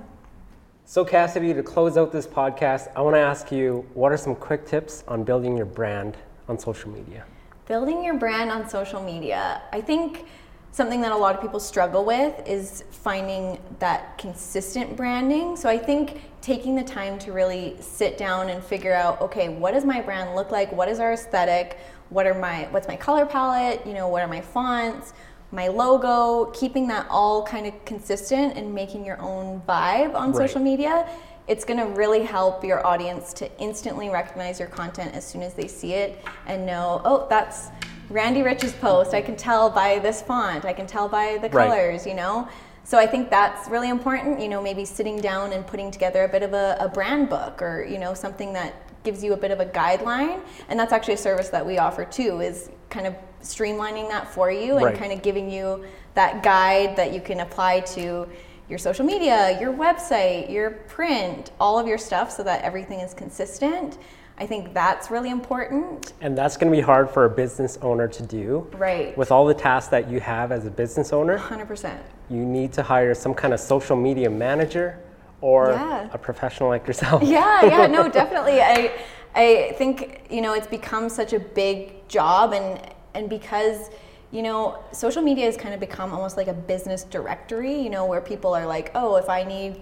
So, 0.85 1.05
Kassidy, 1.05 1.53
to 1.53 1.61
close 1.63 1.95
out 1.97 2.11
this 2.11 2.25
podcast, 2.25 2.89
I 2.95 3.01
want 3.01 3.15
to 3.15 3.19
ask 3.19 3.51
you 3.51 3.85
what 3.93 4.11
are 4.11 4.17
some 4.17 4.35
quick 4.35 4.65
tips 4.65 5.03
on 5.07 5.23
building 5.23 5.55
your 5.55 5.65
brand 5.67 6.17
on 6.49 6.57
social 6.57 6.89
media? 6.89 7.23
Building 7.67 8.03
your 8.03 8.15
brand 8.15 8.49
on 8.49 8.67
social 8.67 9.01
media. 9.03 9.61
I 9.71 9.79
think 9.81 10.25
something 10.71 11.01
that 11.01 11.11
a 11.11 11.15
lot 11.17 11.35
of 11.35 11.41
people 11.41 11.59
struggle 11.59 12.03
with 12.03 12.33
is 12.47 12.83
finding 12.91 13.59
that 13.79 14.17
consistent 14.17 14.95
branding. 14.95 15.55
So 15.55 15.69
I 15.69 15.77
think 15.77 16.21
taking 16.41 16.75
the 16.75 16.83
time 16.83 17.19
to 17.19 17.31
really 17.31 17.75
sit 17.79 18.17
down 18.17 18.49
and 18.49 18.63
figure 18.63 18.93
out, 18.93 19.21
okay, 19.21 19.49
what 19.49 19.73
does 19.73 19.85
my 19.85 20.01
brand 20.01 20.35
look 20.35 20.51
like? 20.51 20.71
What 20.71 20.89
is 20.89 20.99
our 20.99 21.13
aesthetic? 21.13 21.77
What 22.09 22.25
are 22.27 22.33
my 22.33 22.67
what's 22.71 22.87
my 22.87 22.95
color 22.95 23.25
palette? 23.25 23.85
You 23.85 23.93
know, 23.93 24.07
what 24.07 24.21
are 24.21 24.27
my 24.27 24.41
fonts? 24.41 25.13
My 25.51 25.67
logo, 25.67 26.45
keeping 26.51 26.87
that 26.87 27.05
all 27.09 27.43
kind 27.45 27.67
of 27.67 27.85
consistent 27.85 28.57
and 28.57 28.73
making 28.73 29.05
your 29.05 29.21
own 29.21 29.61
vibe 29.67 30.15
on 30.15 30.31
Right. 30.31 30.37
social 30.49 30.61
media 30.61 31.07
it's 31.47 31.65
going 31.65 31.79
to 31.79 31.85
really 31.97 32.23
help 32.23 32.63
your 32.63 32.85
audience 32.85 33.33
to 33.33 33.59
instantly 33.59 34.09
recognize 34.09 34.59
your 34.59 34.69
content 34.69 35.13
as 35.13 35.25
soon 35.25 35.41
as 35.41 35.53
they 35.53 35.67
see 35.67 35.93
it 35.93 36.23
and 36.47 36.65
know, 36.65 37.01
oh, 37.03 37.27
that's 37.29 37.67
Randy 38.09 38.41
Rich's 38.41 38.73
post. 38.73 39.13
I 39.13 39.21
can 39.21 39.35
tell 39.35 39.69
by 39.69 39.99
this 39.99 40.21
font. 40.21 40.65
I 40.65 40.73
can 40.73 40.85
tell 40.85 41.09
by 41.09 41.37
the 41.41 41.49
Right. 41.49 41.69
colors, 41.69 42.05
you 42.05 42.13
know? 42.13 42.47
So 42.83 42.97
I 42.97 43.05
think 43.07 43.29
that's 43.29 43.69
really 43.69 43.89
important, 43.89 44.39
you 44.39 44.49
know, 44.49 44.61
maybe 44.61 44.85
sitting 44.85 45.21
down 45.21 45.53
and 45.53 45.65
putting 45.65 45.91
together 45.91 46.23
a 46.23 46.27
bit 46.27 46.43
of 46.43 46.53
a, 46.53 46.77
a 46.79 46.89
brand 46.89 47.29
book 47.29 47.61
or, 47.61 47.85
you 47.85 47.99
know, 47.99 48.13
something 48.13 48.53
that 48.53 48.73
gives 49.03 49.23
you 49.23 49.33
a 49.33 49.37
bit 49.37 49.51
of 49.51 49.59
a 49.59 49.65
guideline. 49.65 50.41
And 50.69 50.79
that's 50.79 50.91
actually 50.91 51.13
a 51.15 51.17
service 51.17 51.49
that 51.49 51.65
we 51.65 51.77
offer 51.77 52.05
too, 52.05 52.41
is 52.41 52.69
kind 52.89 53.07
of 53.07 53.15
streamlining 53.41 54.07
that 54.09 54.27
for 54.27 54.51
you 54.51 54.75
and 54.77 54.85
Right. 54.85 54.97
kind 54.97 55.11
of 55.11 55.21
giving 55.21 55.49
you 55.49 55.85
that 56.15 56.43
guide 56.43 56.95
that 56.95 57.13
you 57.13 57.21
can 57.21 57.39
apply 57.39 57.79
to 57.81 58.27
your 58.69 58.77
social 58.77 59.05
media, 59.05 59.59
your 59.59 59.73
website, 59.73 60.49
your 60.51 60.71
print, 60.71 61.51
all 61.59 61.77
of 61.79 61.87
your 61.87 61.97
stuff 61.97 62.31
so 62.31 62.43
that 62.43 62.63
everything 62.63 62.99
is 62.99 63.13
consistent. 63.13 63.97
I 64.41 64.47
think 64.47 64.73
that's 64.73 65.11
really 65.11 65.29
important. 65.29 66.13
And 66.19 66.35
that's 66.35 66.57
going 66.57 66.71
to 66.71 66.75
be 66.75 66.81
hard 66.81 67.11
for 67.11 67.25
a 67.25 67.29
business 67.29 67.77
owner 67.83 68.07
to 68.07 68.23
do. 68.23 68.67
Right. 68.75 69.15
With 69.15 69.31
all 69.31 69.45
the 69.45 69.53
tasks 69.53 69.91
that 69.91 70.09
you 70.09 70.19
have 70.19 70.51
as 70.51 70.65
a 70.65 70.71
business 70.71 71.13
owner, 71.13 71.37
100%. 71.37 71.95
you 72.27 72.43
need 72.43 72.73
to 72.73 72.81
hire 72.81 73.13
some 73.13 73.35
kind 73.35 73.53
of 73.53 73.59
social 73.59 73.95
media 73.95 74.31
manager 74.31 74.97
or 75.41 75.69
Yeah. 75.73 76.09
a 76.11 76.17
professional 76.17 76.69
like 76.69 76.87
yourself. 76.87 77.21
Yeah, 77.37 77.65
yeah, 77.65 77.85
no, 77.85 78.09
definitely. 78.21 78.59
I 78.61 78.91
I 79.35 79.75
think, 79.77 80.25
you 80.31 80.41
know, 80.41 80.53
it's 80.55 80.67
become 80.67 81.07
such 81.07 81.33
a 81.33 81.39
big 81.39 82.07
job 82.09 82.53
and 82.53 82.81
and 83.13 83.29
because 83.29 83.91
you 84.31 84.41
know, 84.41 84.81
social 84.93 85.21
media 85.21 85.45
has 85.45 85.57
kind 85.57 85.73
of 85.73 85.79
become 85.81 86.13
almost 86.13 86.35
like 86.37 86.47
a 86.47 86.53
business 86.53 87.03
directory, 87.03 87.75
you 87.79 87.89
know, 87.89 88.05
where 88.05 88.21
people 88.21 88.53
are 88.55 88.65
like, 88.65 88.89
"Oh, 88.95 89.17
if 89.17 89.27
I 89.29 89.43
need 89.43 89.81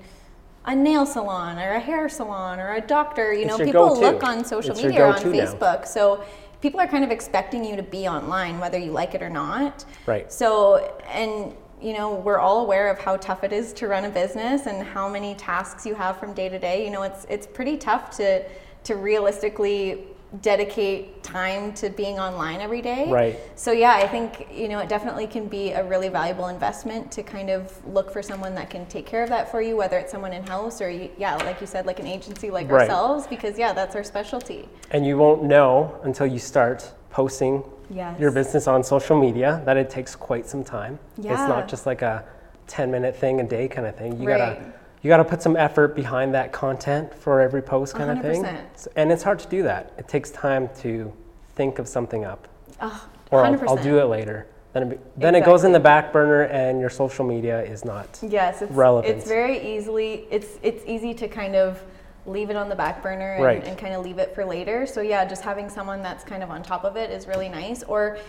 a 0.65 0.75
nail 0.75 1.05
salon 1.05 1.57
or 1.57 1.73
a 1.73 1.79
hair 1.79 2.09
salon 2.09 2.59
or 2.59 2.73
a 2.73 2.81
doctor, 2.81 3.33
you 3.33 3.45
It's 3.45 3.57
know, 3.57 3.65
people 3.65 3.89
go-to. 3.89 4.01
look 4.01 4.23
on 4.23 4.43
social 4.43 4.71
It's 4.71 4.83
media 4.83 5.03
or 5.03 5.07
on 5.07 5.23
go-to 5.23 5.29
now. 5.29 5.45
Facebook. 5.45 5.87
So 5.87 6.23
people 6.61 6.79
are 6.79 6.87
kind 6.87 7.03
of 7.03 7.11
expecting 7.11 7.63
you 7.63 7.75
to 7.75 7.83
be 7.83 8.07
online 8.07 8.59
whether 8.59 8.77
you 8.77 8.91
like 8.91 9.15
it 9.15 9.21
or 9.21 9.29
not. 9.29 9.85
Right. 10.05 10.31
So, 10.31 10.93
and 11.07 11.53
you 11.81 11.93
know, 11.93 12.15
we're 12.15 12.39
all 12.39 12.59
aware 12.61 12.89
of 12.89 12.99
how 12.99 13.15
tough 13.17 13.43
it 13.45 13.53
is 13.53 13.71
to 13.73 13.87
run 13.87 14.03
a 14.03 14.09
business 14.09 14.65
and 14.65 14.85
how 14.85 15.07
many 15.07 15.33
tasks 15.35 15.85
you 15.85 15.95
have 15.95 16.17
from 16.19 16.33
day 16.33 16.49
to 16.49 16.59
day. 16.59 16.83
You 16.83 16.91
know, 16.91 17.03
it's 17.03 17.25
it's 17.29 17.47
pretty 17.47 17.77
tough 17.77 18.09
to 18.17 18.43
to 18.83 18.95
realistically 18.95 20.07
dedicate 20.41 21.23
time 21.23 21.73
to 21.73 21.89
being 21.89 22.19
online 22.19 22.61
every 22.61 22.81
day. 22.81 23.09
Right. 23.09 23.39
So 23.55 23.71
yeah, 23.71 23.93
I 23.95 24.07
think 24.07 24.47
you 24.53 24.67
know 24.67 24.79
it 24.79 24.87
definitely 24.89 25.27
can 25.27 25.47
be 25.47 25.71
a 25.71 25.83
really 25.83 26.09
valuable 26.09 26.47
investment 26.47 27.11
to 27.13 27.23
kind 27.23 27.49
of 27.49 27.73
look 27.87 28.11
for 28.11 28.21
someone 28.21 28.53
that 28.55 28.69
can 28.69 28.85
take 28.85 29.05
care 29.05 29.23
of 29.23 29.29
that 29.29 29.49
for 29.49 29.61
you, 29.61 29.75
whether 29.75 29.97
it's 29.97 30.11
someone 30.11 30.33
in 30.33 30.45
house 30.45 30.81
or 30.81 30.89
you, 30.89 31.09
yeah, 31.17 31.35
like 31.37 31.59
you 31.61 31.67
said, 31.67 31.85
like 31.85 31.99
an 31.99 32.07
agency 32.07 32.51
like 32.51 32.69
Right. 32.69 32.81
ourselves, 32.81 33.25
because 33.27 33.57
yeah, 33.57 33.73
that's 33.73 33.95
our 33.95 34.03
specialty. 34.03 34.69
And 34.91 35.05
you 35.05 35.17
won't 35.17 35.43
know 35.43 35.99
until 36.03 36.27
you 36.27 36.39
start 36.39 36.91
posting 37.09 37.63
Yes. 37.91 38.19
your 38.19 38.29
business 38.31 38.67
on 38.67 38.83
social 38.83 39.19
media 39.19 39.63
that 39.65 39.75
it 39.77 39.89
takes 39.89 40.15
quite 40.15 40.45
some 40.45 40.63
time. 40.63 40.99
Yeah. 41.17 41.33
It's 41.33 41.47
not 41.49 41.67
just 41.67 41.87
like 41.87 42.03
a 42.03 42.23
10 42.67 42.91
minute 42.91 43.15
thing 43.15 43.39
a 43.39 43.43
day 43.43 43.67
kind 43.67 43.87
of 43.87 43.95
thing. 43.95 44.21
You 44.21 44.27
Right. 44.29 44.37
gotta 44.37 44.61
you 45.01 45.07
gotta 45.07 45.23
put 45.23 45.41
some 45.41 45.55
effort 45.55 45.95
behind 45.95 46.33
that 46.33 46.51
content 46.51 47.13
for 47.13 47.39
every 47.41 47.61
post 47.61 47.95
kind 47.95 48.11
of 48.11 48.21
thing. 48.21 48.43
100%. 48.43 48.87
And 48.95 49.11
it's 49.11 49.23
hard 49.23 49.39
to 49.39 49.47
do 49.47 49.63
that. 49.63 49.93
It 49.97 50.07
takes 50.07 50.29
time 50.31 50.69
to 50.81 51.11
think 51.55 51.79
of 51.79 51.87
something 51.87 52.25
up. 52.25 52.47
Oh, 52.81 53.07
Or 53.31 53.45
I'll, 53.45 53.69
I'll 53.69 53.83
do 53.83 53.99
it 53.99 54.05
later. 54.05 54.47
Then 54.73 54.83
it, 54.83 54.89
be- 54.89 54.97
then 55.17 55.35
it 55.35 55.45
goes 55.45 55.63
in 55.63 55.71
the 55.71 55.79
back 55.79 56.13
burner 56.13 56.43
and 56.43 56.79
your 56.79 56.89
social 56.89 57.25
media 57.25 57.61
is 57.63 57.83
not. 57.85 58.19
Yes, 58.21 58.61
it's 58.61 58.71
relevant. 58.71 59.17
It's 59.17 59.27
very 59.27 59.75
easily 59.75 60.27
it's 60.29 60.59
it's 60.61 60.83
easy 60.85 61.13
to 61.15 61.27
kind 61.27 61.55
of 61.55 61.81
leave 62.25 62.49
it 62.49 62.55
on 62.55 62.69
the 62.69 62.75
back 62.75 63.01
burner 63.01 63.33
and, 63.35 63.43
Right. 63.43 63.63
and 63.65 63.77
kind 63.77 63.95
of 63.95 64.03
leave 64.03 64.19
it 64.19 64.35
for 64.35 64.45
later. 64.45 64.85
So 64.85 65.01
yeah, 65.01 65.25
just 65.25 65.43
having 65.43 65.69
someone 65.69 66.03
that's 66.03 66.23
kind 66.23 66.43
of 66.43 66.51
on 66.51 66.61
top 66.61 66.83
of 66.83 66.95
it 66.97 67.09
is 67.09 67.25
really 67.25 67.49
nice. 67.49 67.81
Or 67.83 68.19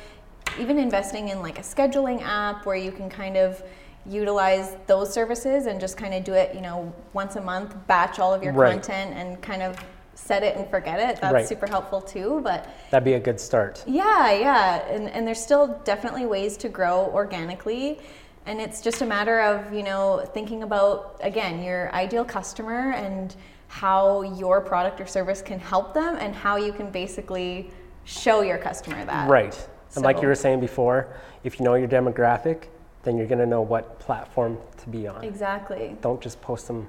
even 0.58 0.78
investing 0.78 1.28
in 1.28 1.42
like 1.42 1.58
a 1.58 1.62
scheduling 1.62 2.22
app 2.22 2.64
where 2.64 2.76
you 2.76 2.90
can 2.92 3.10
kind 3.10 3.36
of 3.36 3.62
utilize 4.06 4.76
those 4.86 5.12
services 5.12 5.66
and 5.66 5.80
just 5.80 5.96
kind 5.96 6.14
of 6.14 6.24
do 6.24 6.32
it, 6.32 6.54
you 6.54 6.60
know, 6.60 6.92
once 7.12 7.36
a 7.36 7.40
month, 7.40 7.74
batch 7.86 8.18
all 8.18 8.32
of 8.32 8.42
your 8.42 8.52
Right. 8.52 8.72
content 8.72 9.14
and 9.16 9.40
kind 9.42 9.62
of 9.62 9.76
set 10.14 10.42
it 10.42 10.56
and 10.56 10.68
forget 10.68 10.98
it. 10.98 11.20
That's 11.20 11.32
Right. 11.32 11.46
super 11.46 11.66
helpful 11.66 12.00
too. 12.00 12.40
But 12.42 12.66
That'd 12.90 13.04
be 13.04 13.14
a 13.14 13.20
good 13.20 13.40
start. 13.40 13.82
yeah, 13.86 14.30
yeah, 14.32 14.82
and 14.88 15.08
and 15.10 15.26
there's 15.26 15.42
still 15.42 15.78
definitely 15.84 16.26
ways 16.26 16.56
to 16.58 16.68
grow 16.68 17.10
organically, 17.14 18.00
and 18.46 18.60
it's 18.60 18.80
just 18.80 19.00
a 19.02 19.06
matter 19.06 19.40
of 19.40 19.72
you 19.72 19.82
know 19.82 20.22
thinking 20.34 20.62
about 20.62 21.18
again 21.22 21.62
your 21.62 21.94
ideal 21.94 22.24
customer 22.24 22.92
and 22.92 23.34
how 23.68 24.22
your 24.22 24.60
product 24.60 25.00
or 25.00 25.06
service 25.06 25.40
can 25.42 25.58
help 25.58 25.94
them, 25.94 26.16
and 26.20 26.34
how 26.34 26.56
you 26.56 26.72
can 26.72 26.90
basically 26.90 27.70
show 28.04 28.40
your 28.42 28.58
customer 28.58 29.04
that. 29.04 29.28
Right. 29.28 29.56
And 29.94 30.04
like 30.04 30.20
you 30.22 30.28
were 30.28 30.34
saying 30.34 30.60
before, 30.60 31.08
if 31.44 31.58
you 31.58 31.64
know 31.64 31.74
your 31.74 31.88
demographic, 31.88 32.64
then 33.02 33.16
you're 33.16 33.26
gonna 33.26 33.46
know 33.46 33.62
what 33.62 33.98
platform 33.98 34.58
to 34.78 34.88
be 34.88 35.06
on. 35.08 35.24
Exactly. 35.24 35.96
Don't 36.00 36.20
just 36.20 36.40
post 36.40 36.66
them 36.66 36.86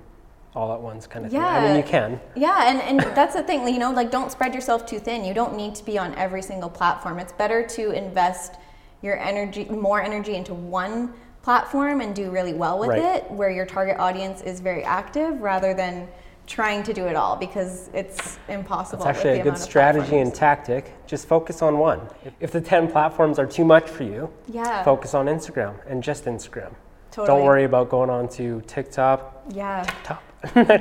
all 0.53 0.73
at 0.73 0.81
once 0.81 1.07
kind 1.07 1.25
of 1.25 1.31
thing. 1.31 1.39
I 1.41 1.61
mean, 1.61 1.71
Yeah. 1.71 1.77
you 1.77 1.83
can. 1.83 2.19
Yeah, 2.35 2.69
and, 2.69 2.81
and 2.81 3.15
that's 3.15 3.33
the 3.35 3.43
thing, 3.43 3.65
you 3.67 3.79
know, 3.79 3.91
like 3.91 4.11
don't 4.11 4.31
spread 4.31 4.53
yourself 4.53 4.85
too 4.85 4.99
thin. 4.99 5.23
You 5.23 5.33
don't 5.33 5.55
need 5.55 5.75
to 5.75 5.85
be 5.85 5.97
on 5.97 6.13
every 6.15 6.41
single 6.41 6.69
platform. 6.69 7.19
It's 7.19 7.31
better 7.33 7.65
to 7.67 7.91
invest 7.91 8.55
your 9.01 9.17
energy, 9.17 9.65
more 9.65 10.01
energy 10.01 10.35
into 10.35 10.53
one 10.53 11.13
platform 11.41 12.01
and 12.01 12.13
do 12.13 12.29
really 12.29 12.53
well 12.53 12.77
with 12.77 12.89
Right. 12.89 12.99
it, 12.99 13.31
where 13.31 13.49
your 13.49 13.65
target 13.65 13.97
audience 13.97 14.41
is 14.41 14.59
very 14.59 14.83
active, 14.83 15.41
rather 15.41 15.73
than 15.73 16.07
trying 16.51 16.83
to 16.83 16.93
do 16.93 17.05
it 17.07 17.15
all 17.15 17.37
because 17.37 17.89
it's 17.93 18.37
impossible. 18.49 19.07
It's 19.07 19.17
actually 19.17 19.39
a 19.39 19.43
good 19.43 19.57
strategy 19.57 20.17
and 20.17 20.35
tactic. 20.35 20.93
Just 21.07 21.25
focus 21.27 21.61
on 21.61 21.79
one. 21.79 22.01
If, 22.41 22.51
the 22.51 22.59
10 22.59 22.91
platforms 22.91 23.39
are 23.39 23.45
too 23.45 23.63
much 23.63 23.89
for 23.89 24.03
you, 24.03 24.29
yeah, 24.47 24.83
focus 24.83 25.13
on 25.13 25.27
Instagram 25.27 25.75
and 25.87 26.03
just 26.03 26.25
Instagram. 26.25 26.73
totally. 27.09 27.27
Don't 27.27 27.45
worry 27.45 27.63
about 27.63 27.89
going 27.89 28.09
on 28.09 28.27
to 28.29 28.61
TikTok, 28.67 29.43
Yeah, 29.49 29.85
top, 30.03 30.21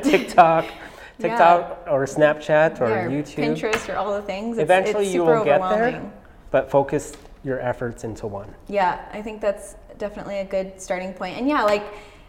TikTok, 0.02 0.66
TikTok 1.20 1.86
or 1.88 2.04
Snapchat 2.04 2.80
or 2.80 2.88
yeah, 2.88 3.06
YouTube. 3.06 3.56
Pinterest 3.56 3.88
or 3.88 3.96
all 3.96 4.12
the 4.12 4.22
things. 4.22 4.58
It's, 4.58 4.64
Eventually 4.64 5.04
it's 5.04 5.14
you 5.14 5.24
will 5.24 5.44
get 5.44 5.60
there. 5.60 6.12
But 6.50 6.68
focus 6.68 7.12
your 7.44 7.60
efforts 7.60 8.02
into 8.02 8.26
one. 8.26 8.52
Yeah, 8.68 9.08
I 9.12 9.22
think 9.22 9.40
that's 9.40 9.76
definitely 9.98 10.38
a 10.40 10.44
good 10.44 10.80
starting 10.80 11.12
point. 11.12 11.38
And 11.38 11.48
yeah, 11.48 11.62
like 11.62 11.84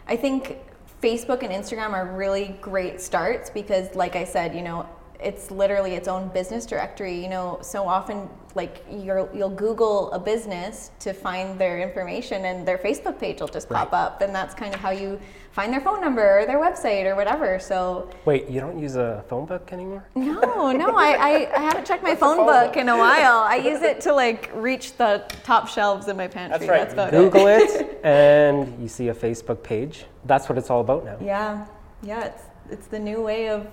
I 0.06 0.16
think 0.16 0.58
Facebook 1.02 1.42
and 1.42 1.52
Instagram 1.52 1.90
are 1.90 2.06
really 2.06 2.56
great 2.60 3.00
starts 3.00 3.50
because 3.50 3.94
like 3.96 4.14
I 4.14 4.24
said, 4.24 4.54
you 4.54 4.62
know, 4.62 4.88
it's 5.22 5.50
literally 5.50 5.94
its 5.94 6.08
own 6.08 6.28
business 6.28 6.66
directory. 6.66 7.22
You 7.22 7.28
know, 7.28 7.58
so 7.62 7.86
often 7.86 8.28
like 8.54 8.84
you're, 8.90 9.28
you'll 9.34 9.50
Google 9.50 10.12
a 10.12 10.18
business 10.18 10.90
to 11.00 11.12
find 11.12 11.58
their 11.58 11.80
information 11.80 12.44
and 12.44 12.66
their 12.66 12.78
Facebook 12.78 13.18
page 13.18 13.40
will 13.40 13.48
just 13.48 13.68
pop 13.68 13.92
up 13.92 14.20
and 14.20 14.34
that's 14.34 14.54
kind 14.54 14.74
of 14.74 14.80
how 14.80 14.90
you 14.90 15.18
find 15.52 15.72
their 15.72 15.80
phone 15.80 16.00
number 16.00 16.40
or 16.40 16.46
their 16.46 16.58
website 16.58 17.04
or 17.04 17.14
whatever. 17.14 17.58
So 17.58 18.10
Wait, 18.24 18.48
you 18.48 18.60
don't 18.60 18.78
use 18.78 18.96
a 18.96 19.24
phone 19.28 19.46
book 19.46 19.72
anymore? 19.72 20.06
no, 20.14 20.72
no, 20.72 20.96
I, 20.96 21.12
I, 21.12 21.56
I 21.56 21.60
haven't 21.60 21.86
checked 21.86 22.02
my 22.02 22.14
phone 22.14 22.36
phone 22.36 22.46
book 22.46 22.72
book? 22.72 22.76
in 22.76 22.88
a 22.88 22.96
while. 22.96 23.38
I 23.38 23.56
use 23.56 23.82
it 23.82 24.00
to 24.02 24.12
like 24.12 24.50
reach 24.54 24.96
the 24.96 25.24
top 25.44 25.68
shelves 25.68 26.08
in 26.08 26.16
my 26.16 26.28
pantry. 26.28 26.66
That's, 26.66 26.92
about 26.92 27.10
Google 27.10 27.46
it. 27.46 27.70
it 27.70 28.00
and 28.04 28.80
you 28.82 28.88
see 28.88 29.08
a 29.08 29.14
Facebook 29.14 29.62
page. 29.62 30.04
That's 30.24 30.48
what 30.48 30.58
it's 30.58 30.70
all 30.70 30.80
about 30.80 31.04
now. 31.04 31.16
Yeah, 31.20 31.66
yeah, 32.02 32.24
it's 32.24 32.42
it's 32.70 32.86
the 32.86 32.98
new 32.98 33.20
way 33.20 33.48
of 33.48 33.66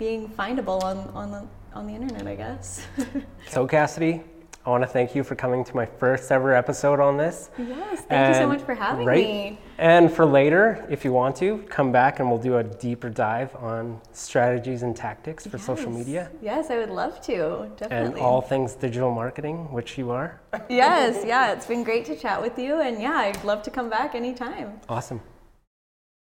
being 0.00 0.26
findable 0.30 0.82
on 0.82 0.96
on 1.20 1.30
the 1.30 1.46
on 1.74 1.86
the 1.86 1.94
internet, 1.94 2.26
I 2.26 2.34
guess. 2.34 2.84
So, 3.48 3.66
Kassidy, 3.68 4.24
I 4.66 4.70
want 4.70 4.82
to 4.82 4.88
thank 4.88 5.14
you 5.14 5.22
for 5.22 5.34
coming 5.34 5.62
to 5.64 5.74
my 5.76 5.86
first 5.86 6.32
ever 6.32 6.54
episode 6.54 7.00
on 7.00 7.16
this. 7.16 7.50
yes, 7.58 8.00
thank 8.08 8.34
you 8.34 8.40
so 8.42 8.46
much 8.46 8.62
for 8.62 8.74
having 8.74 9.06
right? 9.06 9.24
me. 9.24 9.58
And 9.78 10.12
for 10.12 10.24
later, 10.26 10.84
if 10.90 11.04
you 11.04 11.12
want 11.12 11.36
to, 11.36 11.58
come 11.68 11.90
back 11.92 12.18
and 12.18 12.28
we'll 12.28 12.44
do 12.50 12.56
a 12.58 12.64
deeper 12.64 13.08
dive 13.08 13.54
on 13.56 14.00
strategies 14.12 14.82
and 14.82 14.94
tactics 14.94 15.46
for 15.46 15.58
social 15.58 15.90
media 15.90 16.30
Yes, 16.42 16.70
I 16.70 16.76
would 16.78 16.90
love 16.90 17.20
to. 17.22 17.70
definitely. 17.76 18.20
and 18.20 18.26
all 18.26 18.40
things 18.42 18.74
digital 18.74 19.12
marketing, 19.22 19.70
which 19.72 19.96
you 19.98 20.10
are. 20.10 20.40
yes, 20.68 21.24
yeah, 21.26 21.52
it's 21.52 21.66
been 21.66 21.84
great 21.84 22.04
to 22.06 22.16
chat 22.16 22.40
with 22.40 22.58
you, 22.58 22.80
and 22.80 23.00
yeah, 23.00 23.16
I'd 23.26 23.42
love 23.44 23.62
to 23.62 23.70
come 23.70 23.88
back 23.88 24.14
anytime. 24.14 24.80
Awesome. 24.88 25.20